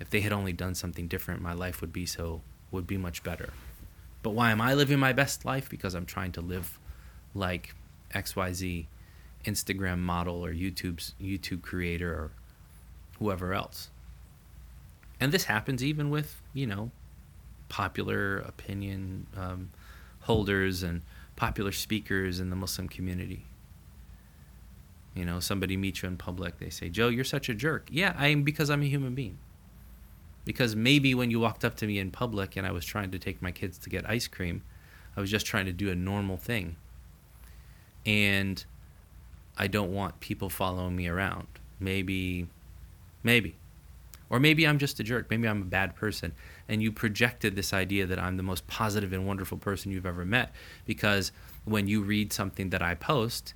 if 0.00 0.08
they 0.08 0.20
had 0.20 0.32
only 0.32 0.52
done 0.52 0.74
something 0.74 1.06
different, 1.06 1.42
my 1.42 1.52
life 1.52 1.80
would 1.80 1.92
be 1.92 2.06
so 2.06 2.40
would 2.70 2.86
be 2.86 2.96
much 2.96 3.22
better. 3.22 3.50
But 4.22 4.30
why 4.30 4.50
am 4.50 4.60
I 4.60 4.74
living 4.74 4.98
my 4.98 5.12
best 5.12 5.44
life? 5.44 5.68
Because 5.68 5.94
I'm 5.94 6.06
trying 6.06 6.32
to 6.32 6.40
live 6.40 6.78
like 7.34 7.74
XYZ 8.14 8.86
Instagram 9.46 9.98
model 9.98 10.44
or 10.44 10.52
YouTube's 10.52 11.14
YouTube 11.20 11.62
creator 11.62 12.12
or 12.12 12.30
whoever 13.18 13.54
else. 13.54 13.90
And 15.18 15.32
this 15.32 15.44
happens 15.44 15.82
even 15.82 16.10
with, 16.10 16.42
you 16.52 16.66
know, 16.66 16.90
popular 17.68 18.38
opinion 18.38 19.26
um, 19.36 19.70
holders 20.20 20.82
and 20.82 21.02
popular 21.36 21.72
speakers 21.72 22.40
in 22.40 22.50
the 22.50 22.56
Muslim 22.56 22.88
community. 22.88 23.46
You 25.14 25.24
know, 25.24 25.40
somebody 25.40 25.78
meets 25.78 26.02
you 26.02 26.08
in 26.08 26.18
public, 26.18 26.58
they 26.58 26.68
say, 26.68 26.90
Joe, 26.90 27.08
you're 27.08 27.24
such 27.24 27.48
a 27.48 27.54
jerk. 27.54 27.88
Yeah, 27.90 28.14
I 28.18 28.28
am 28.28 28.42
because 28.42 28.68
I'm 28.68 28.82
a 28.82 28.86
human 28.86 29.14
being 29.14 29.38
because 30.46 30.76
maybe 30.76 31.14
when 31.14 31.30
you 31.30 31.40
walked 31.40 31.64
up 31.64 31.74
to 31.74 31.86
me 31.86 31.98
in 31.98 32.10
public 32.10 32.56
and 32.56 32.66
I 32.66 32.70
was 32.70 32.86
trying 32.86 33.10
to 33.10 33.18
take 33.18 33.42
my 33.42 33.50
kids 33.50 33.76
to 33.78 33.90
get 33.90 34.08
ice 34.08 34.28
cream, 34.28 34.62
I 35.16 35.20
was 35.20 35.30
just 35.30 35.44
trying 35.44 35.66
to 35.66 35.72
do 35.72 35.90
a 35.90 35.94
normal 35.94 36.36
thing. 36.38 36.76
And 38.06 38.64
I 39.56 39.66
don't 39.66 39.92
want 39.92 40.20
people 40.20 40.50
following 40.50 40.96
me 40.96 41.08
around. 41.08 41.46
Maybe, 41.80 42.48
maybe. 43.22 43.56
Or 44.28 44.40
maybe 44.40 44.66
I'm 44.66 44.78
just 44.78 44.98
a 44.98 45.04
jerk. 45.04 45.30
Maybe 45.30 45.46
I'm 45.46 45.62
a 45.62 45.66
bad 45.66 45.94
person. 45.94 46.32
And 46.68 46.82
you 46.82 46.90
projected 46.90 47.54
this 47.54 47.72
idea 47.72 48.06
that 48.06 48.18
I'm 48.18 48.36
the 48.36 48.42
most 48.42 48.66
positive 48.66 49.12
and 49.12 49.26
wonderful 49.26 49.58
person 49.58 49.92
you've 49.92 50.06
ever 50.06 50.24
met 50.24 50.52
because 50.84 51.30
when 51.64 51.86
you 51.86 52.02
read 52.02 52.32
something 52.32 52.70
that 52.70 52.82
I 52.82 52.94
post, 52.94 53.54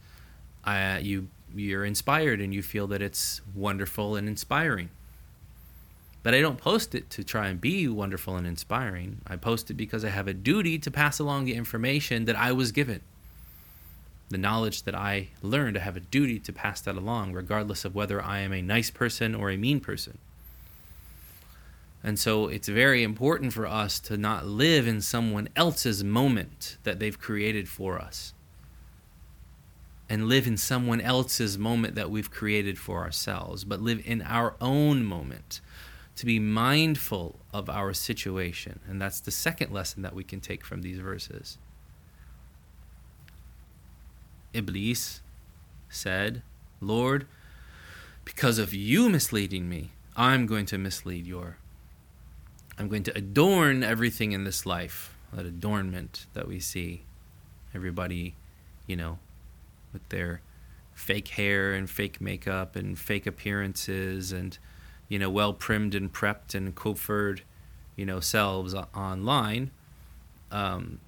I, 0.64 0.99
you 0.99 1.28
you're 1.54 1.85
inspired 1.85 2.40
and 2.40 2.54
you 2.54 2.62
feel 2.62 2.87
that 2.88 3.02
it's 3.02 3.40
wonderful 3.54 4.14
and 4.14 4.28
inspiring. 4.28 4.90
But 6.23 6.35
I 6.35 6.40
don't 6.40 6.59
post 6.59 6.95
it 6.95 7.09
to 7.11 7.25
try 7.25 7.49
and 7.49 7.61
be 7.61 7.88
wonderful 7.88 8.37
and 8.37 8.47
inspiring. 8.47 9.21
I 9.26 9.37
post 9.37 9.71
it 9.71 9.75
because 9.75 10.04
I 10.04 10.11
have 10.11 10.28
a 10.28 10.35
duty 10.35 10.78
to 10.78 10.90
pass 10.90 11.19
along 11.19 11.47
the 11.47 11.54
information 11.54 12.26
that 12.26 12.37
I 12.37 12.52
was 12.52 12.73
given. 12.73 13.00
The 14.30 14.38
knowledge 14.38 14.84
that 14.84 14.94
I 14.94 15.28
learned, 15.42 15.76
I 15.76 15.80
have 15.80 15.96
a 15.96 16.00
duty 16.00 16.38
to 16.38 16.52
pass 16.52 16.80
that 16.82 16.96
along, 16.96 17.32
regardless 17.32 17.84
of 17.84 17.94
whether 17.94 18.22
I 18.22 18.38
am 18.40 18.52
a 18.52 18.62
nice 18.62 18.90
person 18.90 19.34
or 19.34 19.50
a 19.50 19.56
mean 19.56 19.80
person. 19.80 20.18
And 22.02 22.18
so 22.18 22.46
it's 22.46 22.68
very 22.68 23.02
important 23.02 23.52
for 23.52 23.66
us 23.66 24.00
to 24.00 24.16
not 24.16 24.46
live 24.46 24.87
in 24.87 25.00
someone 25.00 25.49
else's 25.54 26.02
moment 26.02 26.78
that 26.84 26.99
they've 26.99 27.18
created 27.18 27.68
for 27.68 27.99
us 27.99 28.32
and 30.08 30.28
live 30.28 30.46
in 30.46 30.56
someone 30.56 31.00
else's 31.00 31.58
moment 31.58 31.94
that 31.94 32.10
we've 32.10 32.30
created 32.30 32.78
for 32.78 33.02
ourselves, 33.02 33.64
but 33.64 33.80
live 33.80 34.02
in 34.04 34.22
our 34.22 34.54
own 34.60 35.04
moment 35.04 35.60
to 36.16 36.26
be 36.26 36.38
mindful 36.38 37.38
of 37.52 37.70
our 37.70 37.92
situation. 37.92 38.80
And 38.88 39.00
that's 39.00 39.20
the 39.20 39.30
second 39.30 39.72
lesson 39.72 40.02
that 40.02 40.14
we 40.14 40.25
can 40.25 40.40
take 40.40 40.64
from 40.64 40.82
these 40.82 40.99
verses. 40.99 41.58
Iblis 44.52 45.21
said, 45.88 46.42
Lord, 46.80 47.26
because 48.25 48.59
of 48.59 48.75
you 48.75 49.09
misleading 49.09 49.69
me, 49.69 49.90
I'm 50.16 50.47
going 50.47 50.66
to 50.66 50.78
mislead 50.78 51.26
your. 51.26 51.57
I'm 52.78 52.88
going 52.88 53.02
to 53.04 53.16
adorn 53.16 53.83
everything 53.83 54.33
in 54.33 54.45
this 54.45 54.64
life, 54.64 55.14
that 55.33 55.47
adornment 55.47 56.26
that 56.35 56.49
we 56.49 56.61
see. 56.61 57.02
Everybody, 57.75 58.35
you 58.87 58.97
know, 58.97 59.19
with 59.92 60.09
their 60.09 60.40
fake 60.95 61.28
hair 61.28 61.73
and 61.73 61.88
fake 61.88 62.21
makeup 62.21 62.76
and 62.76 62.99
fake 62.99 63.26
appearances 63.26 64.33
and 64.33 64.59
you 65.09 65.19
know 65.19 65.30
well 65.30 65.54
primed 65.54 65.95
and 65.95 66.12
prepped 66.12 66.54
and 66.54 66.75
coiffured 66.75 67.40
you 67.97 68.04
know 68.04 68.21
selves 68.21 68.75
online 68.75 69.71
um, 70.50 71.00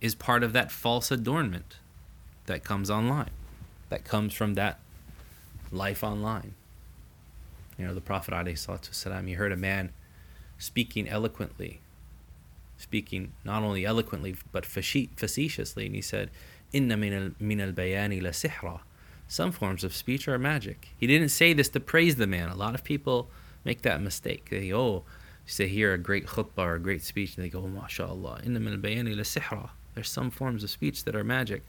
is 0.00 0.14
part 0.14 0.42
of 0.42 0.54
that 0.54 0.72
false 0.72 1.10
adornment 1.10 1.76
that 2.46 2.64
comes 2.64 2.90
online 2.90 3.30
that 3.88 4.04
comes 4.04 4.32
from 4.32 4.54
that 4.54 4.78
life 5.70 6.02
online 6.02 6.54
you 7.78 7.86
know 7.86 7.94
the 7.94 8.00
prophet 8.00 8.34
salam 8.90 9.26
he 9.26 9.34
heard 9.34 9.52
a 9.52 9.56
man 9.56 9.92
speaking 10.58 11.08
eloquently 11.08 11.80
speaking 12.78 13.32
not 13.44 13.62
only 13.62 13.84
eloquently 13.84 14.34
but 14.52 14.64
facetiously 14.64 15.86
and 15.86 15.94
he 15.94 16.00
said 16.00 16.30
Inna 16.72 16.96
min 16.96 17.60
al 17.60 17.72
bayani 17.72 18.22
la 18.22 18.30
sihra. 18.30 18.80
Some 19.28 19.52
forms 19.52 19.84
of 19.84 19.94
speech 19.94 20.28
are 20.28 20.38
magic. 20.38 20.88
He 20.98 21.06
didn't 21.06 21.30
say 21.30 21.52
this 21.52 21.68
to 21.70 21.80
praise 21.80 22.16
the 22.16 22.26
man. 22.26 22.48
A 22.48 22.54
lot 22.54 22.74
of 22.74 22.84
people 22.84 23.28
make 23.64 23.82
that 23.82 24.00
mistake. 24.00 24.48
They 24.50 24.72
oh, 24.72 25.04
say 25.46 25.68
hear 25.68 25.94
a 25.94 25.98
great 25.98 26.26
khutbah 26.26 26.58
or 26.58 26.74
a 26.74 26.80
great 26.80 27.02
speech, 27.02 27.36
and 27.36 27.44
they 27.44 27.48
go, 27.48 27.60
oh, 27.60 27.80
MashaAllah, 27.80 28.44
inna 28.44 28.60
min 28.60 28.74
al 28.74 28.78
bayani 28.78 29.16
la 29.16 29.22
sihra. 29.22 29.70
There's 29.94 30.10
some 30.10 30.30
forms 30.30 30.62
of 30.62 30.70
speech 30.70 31.04
that 31.04 31.16
are 31.16 31.24
magic. 31.24 31.62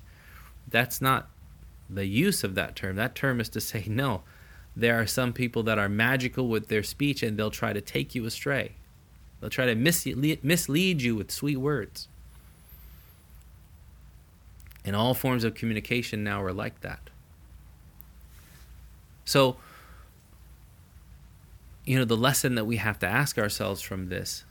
That's 0.67 1.01
not 1.01 1.29
the 1.89 2.05
use 2.05 2.43
of 2.43 2.55
that 2.55 2.75
term. 2.75 2.95
That 2.95 3.15
term 3.15 3.39
is 3.39 3.49
to 3.49 3.61
say, 3.61 3.85
no, 3.87 4.23
there 4.75 4.99
are 4.99 5.07
some 5.07 5.33
people 5.33 5.63
that 5.63 5.79
are 5.79 5.89
magical 5.89 6.47
with 6.47 6.67
their 6.67 6.83
speech 6.83 7.23
and 7.23 7.37
they'll 7.37 7.51
try 7.51 7.73
to 7.73 7.81
take 7.81 8.13
you 8.13 8.25
astray. 8.25 8.73
They'll 9.39 9.49
try 9.49 9.65
to 9.65 9.75
mislead, 9.75 11.01
you 11.01 11.15
with 11.15 11.31
sweet 11.31 11.57
words. 11.57 12.07
And 14.83 14.95
all 14.95 15.13
forms 15.13 15.43
of 15.43 15.53
communication 15.53 16.23
now 16.23 16.41
are 16.43 16.53
like 16.53 16.81
that. 16.81 17.09
So, 19.25 19.57
you 21.85 21.97
know, 21.97 22.05
the 22.05 22.17
lesson 22.17 22.55
that 22.55 22.65
we 22.65 22.77
have 22.77 22.97
to 22.99 23.07
ask 23.07 23.37
ourselves 23.37 23.81
from 23.81 24.09
this 24.09 24.45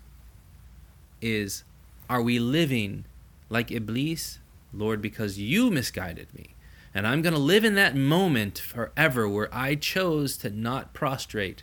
is 1.22 1.64
are 2.08 2.22
we 2.22 2.38
living 2.38 3.06
like 3.48 3.70
Iblis, 3.70 4.38
Lord, 4.78 5.00
because 5.00 5.38
you 5.38 5.70
misguided 5.70 6.32
me? 6.34 6.54
And 6.94 7.06
I'm 7.06 7.20
going 7.22 7.34
to 7.34 7.38
live 7.38 7.64
in 7.64 7.74
that 7.74 7.94
moment 7.94 8.58
forever 8.58 9.28
where 9.28 9.54
I 9.54 9.74
chose 9.74 10.36
to 10.38 10.50
not 10.50 10.94
prostrate. 10.94 11.62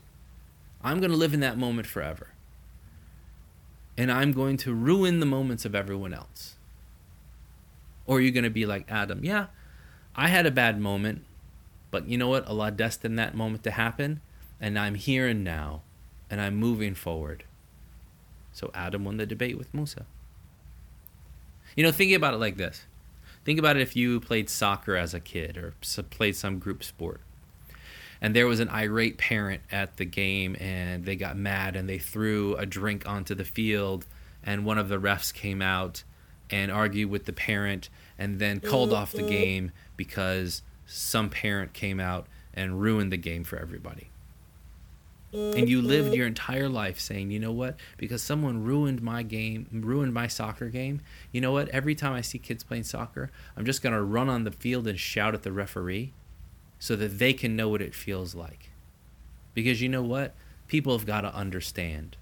I'm 0.83 0.99
going 0.99 1.11
to 1.11 1.17
live 1.17 1.33
in 1.33 1.39
that 1.39 1.57
moment 1.57 1.87
forever. 1.87 2.27
And 3.97 4.11
I'm 4.11 4.31
going 4.31 4.57
to 4.57 4.73
ruin 4.73 5.19
the 5.19 5.25
moments 5.25 5.65
of 5.65 5.73
everyone 5.73 6.13
else. 6.13 6.55
Or 8.05 8.17
are 8.17 8.21
you 8.21 8.31
going 8.31 8.43
to 8.43 8.49
be 8.49 8.65
like 8.65 8.85
Adam? 8.89 9.23
Yeah, 9.23 9.47
I 10.15 10.27
had 10.27 10.45
a 10.45 10.51
bad 10.51 10.79
moment, 10.79 11.23
but 11.89 12.07
you 12.07 12.17
know 12.17 12.27
what? 12.27 12.45
Allah 12.47 12.71
destined 12.71 13.17
that 13.17 13.35
moment 13.35 13.63
to 13.63 13.71
happen, 13.71 14.21
and 14.59 14.77
I'm 14.77 14.95
here 14.95 15.27
and 15.27 15.43
now, 15.43 15.81
and 16.29 16.41
I'm 16.41 16.55
moving 16.55 16.95
forward. 16.95 17.45
So 18.51 18.71
Adam 18.73 19.05
won 19.05 19.17
the 19.17 19.25
debate 19.25 19.57
with 19.57 19.73
Musa. 19.73 20.05
You 21.75 21.83
know, 21.83 21.91
thinking 21.91 22.15
about 22.15 22.33
it 22.33 22.39
like 22.39 22.57
this. 22.57 22.85
Think 23.45 23.59
about 23.59 23.75
it 23.75 23.81
if 23.81 23.95
you 23.95 24.19
played 24.19 24.49
soccer 24.49 24.95
as 24.95 25.13
a 25.13 25.19
kid 25.19 25.57
or 25.57 25.73
played 26.09 26.35
some 26.35 26.59
group 26.59 26.83
sport. 26.83 27.21
And 28.21 28.33
there 28.33 28.47
was 28.47 28.61
an 28.61 28.69
irate 28.69 29.17
parent 29.17 29.63
at 29.69 29.97
the 29.97 30.05
game 30.05 30.55
and 30.59 31.03
they 31.03 31.17
got 31.17 31.35
mad 31.35 31.75
and 31.75 31.89
they 31.89 31.97
threw 31.97 32.55
a 32.55 32.65
drink 32.65 33.07
onto 33.07 33.35
the 33.35 33.43
field 33.43 34.05
and 34.43 34.65
one 34.65 34.77
of 34.77 34.87
the 34.87 34.97
refs 34.97 35.33
came 35.33 35.61
out 35.61 36.03
and 36.49 36.71
argued 36.71 37.09
with 37.09 37.25
the 37.25 37.33
parent 37.33 37.89
and 38.17 38.39
then 38.39 38.61
called 38.61 38.93
off 38.93 39.11
the 39.11 39.19
mm-hmm. 39.19 39.27
game 39.27 39.71
because 39.97 40.61
some 40.85 41.29
parent 41.29 41.73
came 41.73 41.99
out 41.99 42.27
and 42.53 42.79
ruined 42.79 43.11
the 43.11 43.17
game 43.17 43.43
for 43.43 43.57
everybody. 43.57 44.09
And 45.33 45.67
you 45.67 45.81
lived 45.81 46.13
your 46.13 46.27
entire 46.27 46.69
life 46.69 46.99
saying, 46.99 47.31
you 47.31 47.39
know 47.39 47.51
what? 47.51 47.77
Because 47.97 48.21
someone 48.21 48.63
ruined 48.63 49.01
my 49.01 49.23
game, 49.23 49.67
ruined 49.71 50.13
my 50.13 50.27
soccer 50.27 50.69
game, 50.69 51.01
you 51.31 51.41
know 51.41 51.51
what? 51.51 51.69
Every 51.69 51.95
time 51.95 52.13
I 52.13 52.21
see 52.21 52.37
kids 52.37 52.63
playing 52.63 52.83
soccer, 52.83 53.31
I'm 53.57 53.65
just 53.65 53.81
going 53.81 53.93
to 53.93 54.01
run 54.01 54.29
on 54.29 54.43
the 54.43 54.51
field 54.51 54.87
and 54.87 54.99
shout 54.99 55.33
at 55.33 55.43
the 55.43 55.51
referee 55.51 56.13
so 56.77 56.95
that 56.97 57.17
they 57.19 57.33
can 57.33 57.55
know 57.55 57.69
what 57.69 57.81
it 57.81 57.95
feels 57.95 58.35
like. 58.35 58.69
Because 59.53 59.81
you 59.81 59.89
know 59.89 60.03
what? 60.03 60.35
People 60.67 60.97
have 60.97 61.07
got 61.07 61.21
to 61.21 61.33
understand 61.33 62.15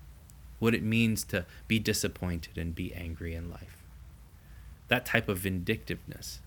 what 0.60 0.74
it 0.74 0.84
means 0.84 1.24
to 1.26 1.45
be 1.67 1.80
disappointed 1.80 2.58
and 2.58 2.76
be 2.76 2.93
angry 2.93 3.34
in 3.36 3.50
life 3.50 3.82
that 4.91 5.06
type 5.06 5.30
of 5.30 5.38
vindictiveness 5.38 6.41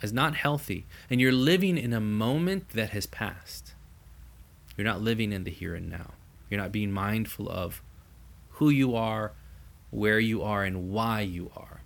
is 0.00 0.12
not 0.12 0.36
healthy. 0.36 0.86
And 1.10 1.20
you're 1.20 1.32
living 1.32 1.76
in 1.76 1.92
a 1.92 2.00
moment 2.00 2.68
that 2.68 2.90
has 2.90 3.04
passed. 3.04 3.74
You're 4.78 4.86
not 4.86 5.02
living 5.02 5.32
in 5.32 5.42
the 5.42 5.50
here 5.50 5.74
and 5.74 5.90
now. 5.90 6.12
You're 6.48 6.60
not 6.60 6.72
being 6.72 6.92
mindful 6.92 7.48
of 7.50 7.82
who 8.52 8.70
you 8.70 8.94
are, 8.94 9.32
where 9.90 10.20
you 10.20 10.42
are, 10.42 10.62
and 10.62 10.90
why 10.90 11.20
you 11.20 11.50
are. 11.56 11.82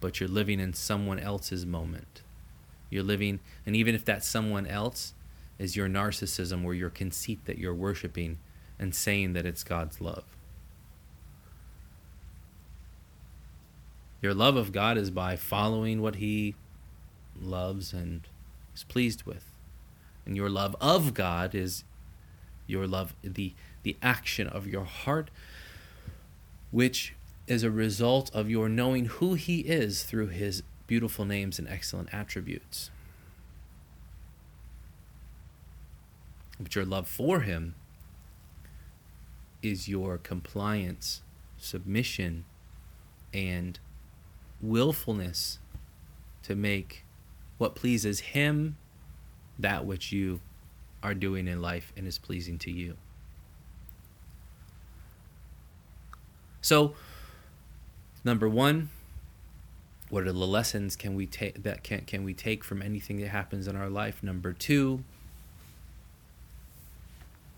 But 0.00 0.20
you're 0.20 0.28
living 0.28 0.60
in 0.60 0.74
someone 0.74 1.18
else's 1.18 1.64
moment. 1.64 2.22
You're 2.90 3.02
living, 3.02 3.40
and 3.64 3.74
even 3.74 3.94
if 3.94 4.04
that 4.04 4.22
someone 4.22 4.66
else 4.66 5.14
is 5.58 5.76
your 5.76 5.88
narcissism 5.88 6.62
or 6.62 6.74
your 6.74 6.90
conceit 6.90 7.46
that 7.46 7.56
you're 7.56 7.74
worshiping 7.74 8.38
and 8.78 8.94
saying 8.94 9.32
that 9.32 9.46
it's 9.46 9.64
God's 9.64 10.00
love. 10.02 10.24
Your 14.20 14.34
love 14.34 14.56
of 14.56 14.72
God 14.72 14.98
is 14.98 15.10
by 15.10 15.36
following 15.36 16.02
what 16.02 16.16
He 16.16 16.54
loves 17.40 17.94
and 17.94 18.28
is 18.74 18.84
pleased 18.84 19.22
with. 19.22 19.45
And 20.26 20.36
your 20.36 20.50
love 20.50 20.74
of 20.80 21.14
God 21.14 21.54
is 21.54 21.84
your 22.66 22.86
love, 22.86 23.14
the, 23.22 23.54
the 23.84 23.96
action 24.02 24.48
of 24.48 24.66
your 24.66 24.84
heart, 24.84 25.30
which 26.72 27.14
is 27.46 27.62
a 27.62 27.70
result 27.70 28.30
of 28.34 28.50
your 28.50 28.68
knowing 28.68 29.04
who 29.06 29.34
He 29.34 29.60
is 29.60 30.02
through 30.02 30.28
His 30.28 30.64
beautiful 30.88 31.24
names 31.24 31.58
and 31.58 31.68
excellent 31.68 32.12
attributes. 32.12 32.90
But 36.58 36.74
your 36.74 36.84
love 36.84 37.08
for 37.08 37.40
Him 37.40 37.76
is 39.62 39.88
your 39.88 40.18
compliance, 40.18 41.22
submission, 41.56 42.44
and 43.32 43.78
willfulness 44.60 45.60
to 46.42 46.56
make 46.56 47.04
what 47.58 47.74
pleases 47.74 48.20
Him 48.20 48.76
that 49.58 49.84
which 49.84 50.12
you 50.12 50.40
are 51.02 51.14
doing 51.14 51.48
in 51.48 51.62
life 51.62 51.92
and 51.96 52.06
is 52.06 52.18
pleasing 52.18 52.58
to 52.58 52.70
you. 52.70 52.96
So, 56.60 56.94
number 58.24 58.48
one, 58.48 58.90
what 60.08 60.24
are 60.24 60.32
the 60.32 60.46
lessons 60.46 60.96
can 60.96 61.14
we 61.14 61.26
take 61.26 61.62
that 61.62 61.82
can 61.82 62.00
can 62.02 62.24
we 62.24 62.34
take 62.34 62.64
from 62.64 62.82
anything 62.82 63.18
that 63.20 63.28
happens 63.28 63.66
in 63.68 63.76
our 63.76 63.88
life? 63.88 64.22
Number 64.22 64.52
two, 64.52 65.04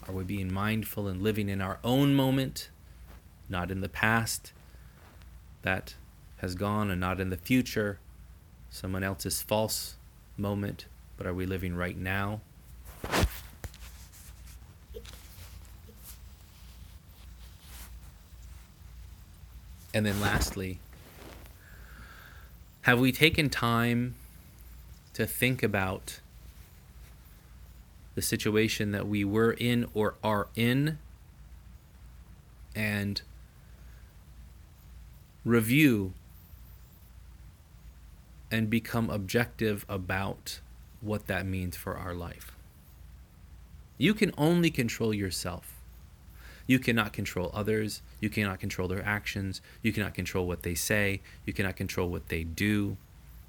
are 0.07 0.15
we 0.15 0.25
being 0.25 0.53
mindful 0.53 1.07
and 1.07 1.23
living 1.23 1.49
in 1.49 1.61
our 1.61 1.79
own 1.85 2.15
moment, 2.15 2.71
not 3.49 3.71
in 3.71 3.81
the 3.81 3.89
past? 3.89 4.53
That 5.63 5.95
has 6.39 6.55
gone 6.55 6.91
and 6.91 7.01
not 7.01 7.21
in 7.21 7.31
the 7.31 7.37
future, 7.37 7.99
someone 8.71 9.03
else's 9.03 9.43
false 9.43 9.97
moment, 10.37 10.87
but 11.19 11.27
are 11.27 11.35
we 11.35 11.45
living 11.45 11.75
right 11.75 11.99
now? 11.99 12.41
And 19.93 20.07
then 20.07 20.21
lastly, 20.21 20.79
have 22.83 23.01
we 23.01 23.11
taken 23.11 23.51
time 23.51 24.15
to 25.15 25.27
think 25.27 25.63
about 25.63 26.21
the 28.15 28.23
situation 28.23 28.93
that 28.93 29.09
we 29.09 29.25
were 29.25 29.53
in 29.53 29.87
or 29.95 30.15
are 30.23 30.49
in 30.55 30.99
and 32.77 33.23
review 35.45 36.13
and 38.51 38.71
become 38.71 39.11
objective 39.11 39.85
about 39.89 40.61
what 41.02 41.28
that 41.28 41.46
means 41.46 41.76
for 41.76 41.98
our 41.98 42.14
life. 42.14 42.52
You 43.98 44.14
can 44.14 44.32
only 44.38 44.72
control 44.72 45.14
yourself. 45.14 45.74
You 46.66 46.80
cannot 46.80 47.14
control 47.14 47.52
others. 47.54 48.02
You 48.22 48.30
cannot 48.30 48.60
control 48.60 48.88
their 48.88 49.06
actions. 49.06 49.62
You 49.82 49.92
cannot 49.92 50.14
control 50.14 50.48
what 50.48 50.64
they 50.64 50.76
say. 50.76 51.22
You 51.46 51.54
cannot 51.54 51.76
control 51.76 52.10
what 52.10 52.30
they 52.30 52.44
do. 52.44 52.98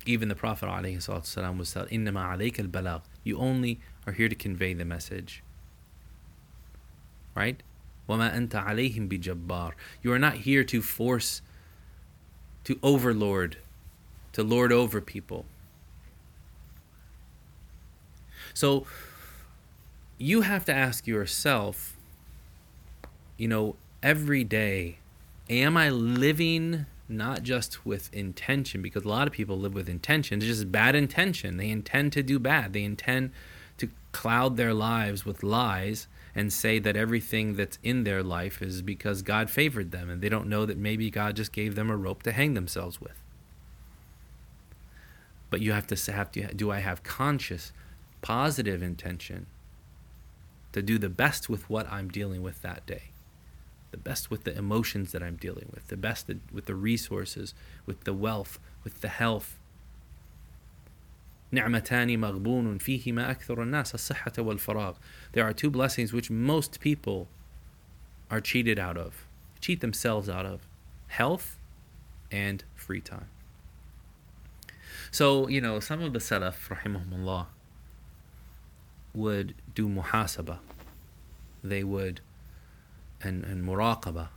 Even 0.06 0.28
the 0.28 0.34
Prophet 0.34 0.66
ﷺ 0.66 1.58
was 1.58 1.68
said, 1.70 1.88
إِنَّمَا 1.88 2.36
عَلَيْكَ 2.36 2.68
الْبَلَاغ 2.68 3.02
You 3.22 3.38
only 3.38 3.80
are 4.06 4.12
here 4.12 4.28
to 4.28 4.34
convey 4.34 4.74
the 4.74 4.84
message. 4.84 5.42
Right? 7.34 7.62
وَمَا 8.08 8.34
أَنْتَ 8.34 8.50
عَلَيْهِمْ 8.50 9.08
بِجَبَّارٍ 9.08 9.72
You 10.02 10.12
are 10.12 10.18
not 10.18 10.34
here 10.34 10.62
to 10.64 10.82
force, 10.82 11.40
to 12.64 12.78
overlord, 12.82 13.56
to 14.32 14.42
lord 14.42 14.72
over 14.72 15.00
people. 15.00 15.46
So 18.53 18.85
you 20.17 20.41
have 20.41 20.65
to 20.65 20.73
ask 20.73 21.07
yourself, 21.07 21.97
you 23.37 23.47
know, 23.47 23.75
every 24.03 24.43
day, 24.43 24.99
am 25.49 25.77
I 25.77 25.89
living 25.89 26.85
not 27.07 27.43
just 27.43 27.85
with 27.85 28.13
intention? 28.13 28.81
Because 28.81 29.05
a 29.05 29.07
lot 29.07 29.27
of 29.27 29.33
people 29.33 29.57
live 29.57 29.73
with 29.73 29.89
intention, 29.89 30.39
it's 30.39 30.45
just 30.45 30.71
bad 30.71 30.95
intention. 30.95 31.57
They 31.57 31.69
intend 31.69 32.13
to 32.13 32.23
do 32.23 32.37
bad, 32.37 32.73
they 32.73 32.83
intend 32.83 33.31
to 33.77 33.89
cloud 34.11 34.57
their 34.57 34.73
lives 34.73 35.25
with 35.25 35.41
lies 35.41 36.07
and 36.35 36.53
say 36.53 36.79
that 36.79 36.95
everything 36.95 37.55
that's 37.55 37.79
in 37.81 38.03
their 38.03 38.21
life 38.21 38.61
is 38.61 38.81
because 38.81 39.21
God 39.21 39.49
favored 39.49 39.91
them 39.91 40.09
and 40.09 40.21
they 40.21 40.29
don't 40.29 40.47
know 40.47 40.65
that 40.65 40.77
maybe 40.77 41.09
God 41.09 41.35
just 41.35 41.51
gave 41.51 41.75
them 41.75 41.89
a 41.89 41.97
rope 41.97 42.23
to 42.23 42.31
hang 42.31 42.53
themselves 42.53 43.01
with. 43.01 43.19
But 45.49 45.61
you 45.61 45.71
have 45.71 45.87
to 45.87 46.11
have 46.11 46.31
to 46.33 46.53
do 46.53 46.69
I 46.71 46.79
have 46.79 47.03
conscious 47.03 47.71
positive 48.22 48.82
intention 48.82 49.46
to 50.72 50.82
do 50.82 50.98
the 50.98 51.08
best 51.08 51.48
with 51.48 51.68
what 51.70 51.90
I'm 51.90 52.08
dealing 52.08 52.42
with 52.42 52.62
that 52.62 52.84
day. 52.86 53.10
The 53.90 53.96
best 53.98 54.30
with 54.30 54.44
the 54.44 54.56
emotions 54.56 55.12
that 55.12 55.22
I'm 55.22 55.36
dealing 55.36 55.68
with, 55.72 55.86
the 55.86 55.96
best 55.96 56.28
with 56.52 56.64
the 56.66 56.74
resources, 56.74 57.54
with 57.86 58.04
the 58.04 58.12
wealth, 58.12 58.58
with 58.82 59.00
the 59.00 59.08
health, 59.08 59.58
نعمتان 61.54 62.18
مغبون 62.18 62.78
فيهما 62.78 63.30
أكثر 63.30 63.62
الناس 63.62 63.94
الصحة 63.94 64.32
والفراغ. 64.38 64.96
There 65.32 65.44
are 65.44 65.52
two 65.52 65.70
blessings 65.70 66.12
which 66.12 66.30
most 66.30 66.80
people 66.80 67.28
are 68.30 68.40
cheated 68.40 68.78
out 68.78 68.96
of, 68.96 69.26
cheat 69.60 69.80
themselves 69.80 70.28
out 70.28 70.46
of 70.46 70.66
health 71.06 71.58
and 72.32 72.64
free 72.74 73.00
time. 73.00 73.28
So, 75.12 75.46
you 75.46 75.60
know, 75.60 75.78
some 75.78 76.02
of 76.02 76.12
the 76.12 76.18
Salaf, 76.18 76.68
rahimahumullah, 76.68 77.46
would 79.13 79.55
do 79.73 79.87
muhasaba. 79.87 80.59
They 81.63 81.83
would, 81.83 82.21
and, 83.21 83.43
and 83.43 83.65
muraqaba. 83.65 84.29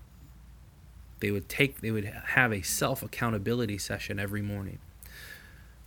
They 1.21 1.31
would 1.31 1.49
take, 1.49 1.81
they 1.81 1.91
would 1.91 2.05
have 2.05 2.53
a 2.53 2.63
self 2.63 3.03
accountability 3.03 3.79
session 3.79 4.19
every 4.19 4.43
morning 4.43 4.79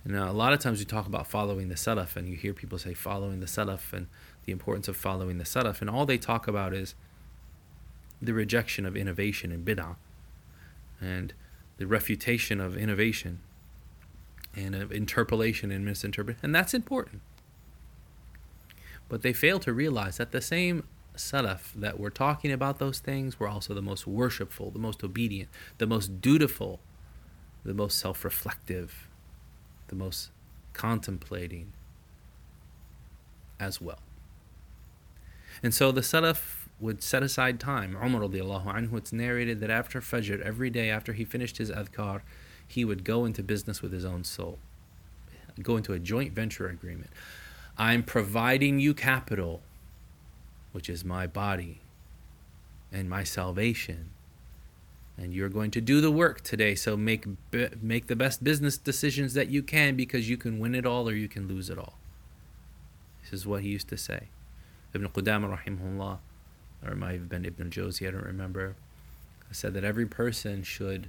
now, 0.08 0.28
uh, 0.28 0.30
a 0.30 0.32
lot 0.32 0.52
of 0.52 0.60
times 0.60 0.78
we 0.78 0.84
talk 0.84 1.06
about 1.06 1.26
following 1.26 1.68
the 1.68 1.74
Salaf, 1.74 2.14
and 2.16 2.28
you 2.28 2.36
hear 2.36 2.52
people 2.52 2.78
say 2.78 2.94
following 2.94 3.40
the 3.40 3.46
Salaf 3.46 3.92
and 3.92 4.06
the 4.44 4.52
importance 4.52 4.86
of 4.86 4.96
following 4.96 5.38
the 5.38 5.44
Salaf, 5.44 5.80
and 5.80 5.90
all 5.90 6.06
they 6.06 6.18
talk 6.18 6.46
about 6.46 6.72
is 6.72 6.94
the 8.22 8.32
rejection 8.32 8.86
of 8.86 8.96
innovation 8.96 9.50
and 9.50 9.64
bid'ah, 9.64 9.96
and 11.00 11.34
the 11.78 11.88
refutation 11.88 12.60
of 12.60 12.76
innovation, 12.76 13.40
and 14.54 14.76
of 14.76 14.92
interpolation 14.92 15.72
and 15.72 15.84
misinterpretation, 15.84 16.44
and 16.44 16.54
that's 16.54 16.72
important. 16.72 17.20
But 19.08 19.22
they 19.22 19.32
fail 19.32 19.58
to 19.60 19.72
realize 19.72 20.16
that 20.16 20.32
the 20.32 20.40
same 20.40 20.84
Salaf 21.16 21.72
that 21.74 21.98
were 21.98 22.10
talking 22.10 22.52
about 22.52 22.78
those 22.78 22.98
things 22.98 23.40
were 23.40 23.48
also 23.48 23.72
the 23.72 23.82
most 23.82 24.06
worshipful, 24.06 24.70
the 24.70 24.78
most 24.78 25.02
obedient, 25.02 25.48
the 25.78 25.86
most 25.86 26.20
dutiful, 26.20 26.80
the 27.64 27.74
most 27.74 27.98
self 27.98 28.24
reflective 28.24 29.08
the 29.88 29.96
most 29.96 30.30
contemplating 30.72 31.72
as 33.58 33.80
well. 33.80 34.00
And 35.62 35.74
so 35.74 35.90
the 35.90 36.02
Salaf 36.02 36.66
would 36.78 37.02
set 37.02 37.22
aside 37.22 37.58
time. 37.58 37.96
Umar 37.96 38.22
radiallahu 38.22 38.66
anhu, 38.66 38.98
it's 38.98 39.12
narrated 39.12 39.60
that 39.60 39.70
after 39.70 40.00
Fajr, 40.00 40.40
every 40.42 40.68
day 40.68 40.90
after 40.90 41.14
he 41.14 41.24
finished 41.24 41.56
his 41.58 41.70
adhkar, 41.70 42.20
he 42.66 42.84
would 42.84 43.04
go 43.04 43.24
into 43.24 43.42
business 43.42 43.80
with 43.80 43.92
his 43.92 44.04
own 44.04 44.24
soul, 44.24 44.58
go 45.62 45.76
into 45.76 45.92
a 45.92 45.98
joint 45.98 46.32
venture 46.32 46.68
agreement. 46.68 47.10
I'm 47.78 48.02
providing 48.02 48.78
you 48.78 48.94
capital, 48.94 49.62
which 50.72 50.88
is 50.88 51.04
my 51.04 51.26
body 51.26 51.80
and 52.92 53.10
my 53.10 53.24
salvation. 53.24 54.10
And 55.18 55.32
you're 55.32 55.48
going 55.48 55.70
to 55.72 55.80
do 55.80 56.00
the 56.00 56.10
work 56.10 56.42
today. 56.42 56.74
So 56.74 56.96
make 56.96 57.26
make 57.80 58.06
the 58.06 58.16
best 58.16 58.44
business 58.44 58.76
decisions 58.76 59.34
that 59.34 59.48
you 59.48 59.62
can 59.62 59.96
because 59.96 60.28
you 60.28 60.36
can 60.36 60.58
win 60.58 60.74
it 60.74 60.84
all 60.84 61.08
or 61.08 61.14
you 61.14 61.28
can 61.28 61.48
lose 61.48 61.70
it 61.70 61.78
all. 61.78 61.94
This 63.22 63.32
is 63.32 63.46
what 63.46 63.62
he 63.62 63.70
used 63.70 63.88
to 63.88 63.96
say. 63.96 64.28
Ibn 64.94 65.08
qudama 65.08 65.58
rahimahullah 65.58 66.18
or 66.84 66.92
it 66.92 66.96
might 66.96 67.12
have 67.12 67.28
been 67.28 67.44
ibn 67.44 67.70
jawzi 67.70 68.06
i 68.06 68.10
don't 68.10 68.24
remember 68.24 68.76
said 69.52 69.74
that 69.74 69.84
every 69.84 70.06
person 70.06 70.62
should 70.62 71.08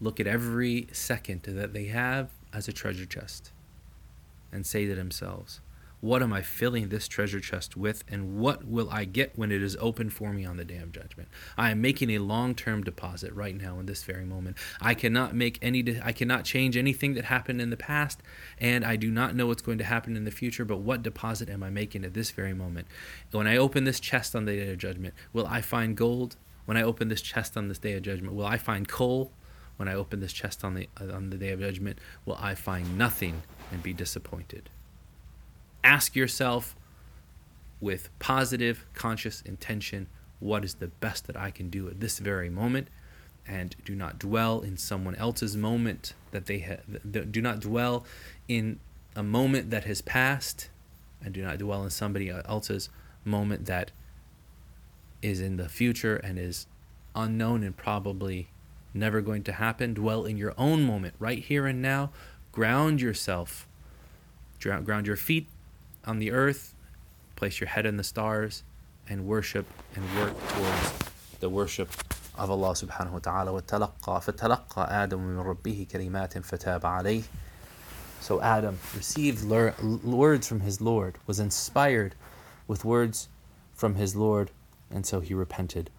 look 0.00 0.20
at 0.20 0.26
every 0.26 0.86
second 0.92 1.42
that 1.42 1.72
they 1.72 1.86
have 1.86 2.28
as 2.52 2.68
a 2.68 2.72
treasure 2.72 3.06
chest 3.06 3.50
and 4.56 4.66
say 4.66 4.86
to 4.86 4.94
themselves 4.94 5.60
what 6.00 6.22
am 6.22 6.32
I 6.32 6.42
filling 6.42 6.88
this 6.88 7.08
treasure 7.08 7.40
chest 7.40 7.76
with, 7.76 8.04
and 8.08 8.38
what 8.38 8.64
will 8.66 8.90
I 8.90 9.04
get 9.04 9.36
when 9.36 9.50
it 9.50 9.62
is 9.62 9.76
open 9.80 10.10
for 10.10 10.32
me 10.32 10.44
on 10.44 10.56
the 10.56 10.64
day 10.64 10.76
of 10.76 10.92
judgment? 10.92 11.28
I 11.56 11.70
am 11.70 11.80
making 11.80 12.10
a 12.10 12.18
long-term 12.18 12.84
deposit 12.84 13.32
right 13.32 13.56
now 13.56 13.78
in 13.80 13.86
this 13.86 14.04
very 14.04 14.24
moment. 14.24 14.58
I 14.80 14.94
cannot 14.94 15.34
make 15.34 15.58
any. 15.62 15.98
I 16.02 16.12
cannot 16.12 16.44
change 16.44 16.76
anything 16.76 17.14
that 17.14 17.24
happened 17.24 17.62
in 17.62 17.70
the 17.70 17.76
past, 17.76 18.20
and 18.58 18.84
I 18.84 18.96
do 18.96 19.10
not 19.10 19.34
know 19.34 19.46
what's 19.46 19.62
going 19.62 19.78
to 19.78 19.84
happen 19.84 20.16
in 20.16 20.24
the 20.24 20.30
future. 20.30 20.64
But 20.64 20.78
what 20.78 21.02
deposit 21.02 21.48
am 21.48 21.62
I 21.62 21.70
making 21.70 22.04
at 22.04 22.14
this 22.14 22.30
very 22.30 22.54
moment? 22.54 22.86
When 23.30 23.46
I 23.46 23.56
open 23.56 23.84
this 23.84 23.98
chest 23.98 24.36
on 24.36 24.44
the 24.44 24.56
day 24.56 24.70
of 24.70 24.78
judgment, 24.78 25.14
will 25.32 25.46
I 25.46 25.62
find 25.62 25.96
gold? 25.96 26.36
When 26.66 26.76
I 26.76 26.82
open 26.82 27.08
this 27.08 27.22
chest 27.22 27.56
on 27.56 27.68
this 27.68 27.78
day 27.78 27.94
of 27.94 28.02
judgment, 28.02 28.34
will 28.34 28.46
I 28.46 28.58
find 28.58 28.86
coal? 28.86 29.32
When 29.76 29.88
I 29.88 29.94
open 29.94 30.20
this 30.20 30.32
chest 30.32 30.64
on 30.64 30.74
the 30.74 30.88
on 30.98 31.30
the 31.30 31.36
day 31.36 31.50
of 31.50 31.60
judgment, 31.60 31.98
will 32.24 32.38
I 32.40 32.54
find 32.54 32.96
nothing 32.96 33.42
and 33.70 33.82
be 33.82 33.92
disappointed? 33.92 34.70
ask 35.86 36.16
yourself 36.16 36.74
with 37.80 38.10
positive, 38.18 38.84
conscious 38.92 39.40
intention 39.42 40.08
what 40.40 40.64
is 40.64 40.74
the 40.74 40.88
best 40.88 41.26
that 41.28 41.36
I 41.36 41.50
can 41.50 41.70
do 41.70 41.88
at 41.88 42.00
this 42.00 42.18
very 42.18 42.50
moment 42.50 42.88
and 43.46 43.76
do 43.84 43.94
not 43.94 44.18
dwell 44.18 44.60
in 44.60 44.76
someone 44.76 45.14
else's 45.14 45.56
moment 45.56 46.14
that 46.32 46.46
they 46.46 46.58
have 46.58 46.82
do 47.30 47.40
not 47.40 47.60
dwell 47.60 48.04
in 48.48 48.80
a 49.14 49.22
moment 49.22 49.70
that 49.70 49.84
has 49.84 50.02
passed 50.02 50.68
and 51.24 51.32
do 51.32 51.42
not 51.42 51.58
dwell 51.58 51.84
in 51.84 51.90
somebody 51.90 52.28
else's 52.28 52.90
moment 53.24 53.66
that 53.66 53.92
is 55.22 55.40
in 55.40 55.56
the 55.56 55.68
future 55.68 56.16
and 56.16 56.38
is 56.38 56.66
unknown 57.14 57.62
and 57.62 57.76
probably 57.76 58.48
never 58.95 59.21
going 59.21 59.43
to 59.43 59.53
happen 59.53 59.93
dwell 59.93 60.25
in 60.25 60.37
your 60.37 60.53
own 60.57 60.83
moment 60.83 61.13
right 61.19 61.39
here 61.39 61.65
and 61.65 61.81
now 61.81 62.11
ground 62.51 62.99
yourself 63.01 63.67
ground 64.61 65.07
your 65.07 65.15
feet 65.15 65.47
on 66.05 66.19
the 66.19 66.31
earth, 66.31 66.75
place 67.35 67.59
your 67.59 67.67
head 67.67 67.85
in 67.85 67.97
the 67.97 68.03
stars, 68.03 68.63
and 69.09 69.25
worship 69.25 69.65
and 69.95 70.03
work 70.17 70.33
towards 70.49 70.93
the 71.39 71.49
worship 71.49 71.89
of 72.37 72.49
Allah 72.49 72.73
subhanahu 72.73 73.11
wa 73.11 73.19
ta'ala. 73.19 73.61
وَتَلَقَّى 73.61 73.99
فَتَلَقَّى 74.01 74.91
آدَمُ 74.91 75.19
مِنْ 75.19 75.43
رَبِّهِ 75.43 75.87
كَلِمَاتٍ 75.87 76.33
فَتَابَ 76.43 76.81
عَلَيْهِ 76.81 77.23
So 78.19 78.41
Adam 78.41 78.79
received 78.95 79.43
words 79.43 80.47
from 80.47 80.61
his 80.61 80.79
Lord, 80.79 81.17
was 81.25 81.39
inspired 81.39 82.15
with 82.67 82.85
words 82.85 83.27
from 83.73 83.95
his 83.95 84.15
Lord, 84.15 84.51
and 84.89 85.05
so 85.05 85.19
he 85.19 85.33
repented 85.33 85.89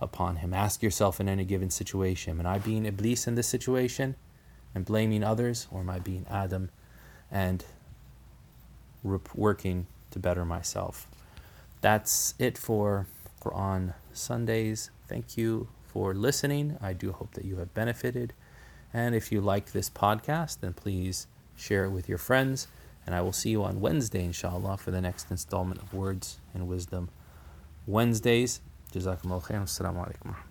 upon 0.00 0.36
him. 0.36 0.52
Ask 0.52 0.82
yourself 0.82 1.20
in 1.20 1.28
any 1.28 1.44
given 1.44 1.70
situation, 1.70 2.38
am 2.38 2.46
I 2.46 2.58
being 2.58 2.84
Iblis 2.86 3.26
in 3.26 3.34
this 3.34 3.48
situation 3.48 4.16
and 4.74 4.84
blaming 4.84 5.24
others, 5.24 5.68
or 5.70 5.80
am 5.80 5.90
I 5.90 5.98
being 5.98 6.26
Adam 6.30 6.70
and 7.30 7.64
working 9.34 9.86
to 10.10 10.18
better 10.18 10.44
myself. 10.44 11.06
That's 11.80 12.34
it 12.38 12.58
for 12.58 13.06
Quran 13.42 13.94
Sundays. 14.12 14.90
Thank 15.08 15.36
you 15.36 15.68
for 15.86 16.14
listening. 16.14 16.76
I 16.80 16.92
do 16.92 17.12
hope 17.12 17.32
that 17.34 17.44
you 17.44 17.56
have 17.56 17.74
benefited. 17.74 18.32
And 18.92 19.14
if 19.14 19.30
you 19.30 19.40
like 19.40 19.72
this 19.72 19.90
podcast, 19.90 20.60
then 20.60 20.72
please 20.72 21.26
share 21.56 21.84
it 21.84 21.90
with 21.90 22.08
your 22.08 22.18
friends. 22.18 22.66
And 23.06 23.14
I 23.14 23.20
will 23.20 23.32
see 23.32 23.50
you 23.50 23.62
on 23.62 23.80
Wednesday, 23.80 24.24
inshallah, 24.24 24.78
for 24.78 24.90
the 24.90 25.00
next 25.00 25.30
installment 25.30 25.80
of 25.80 25.94
Words 25.94 26.38
and 26.52 26.66
Wisdom 26.66 27.08
Wednesdays. 27.86 28.60
جزاكم 28.96 29.28
الله 29.28 29.40
خير 29.40 29.60
والسلام 29.60 29.98
عليكم 29.98 30.28
ورحمة 30.28 30.42
الله. 30.44 30.45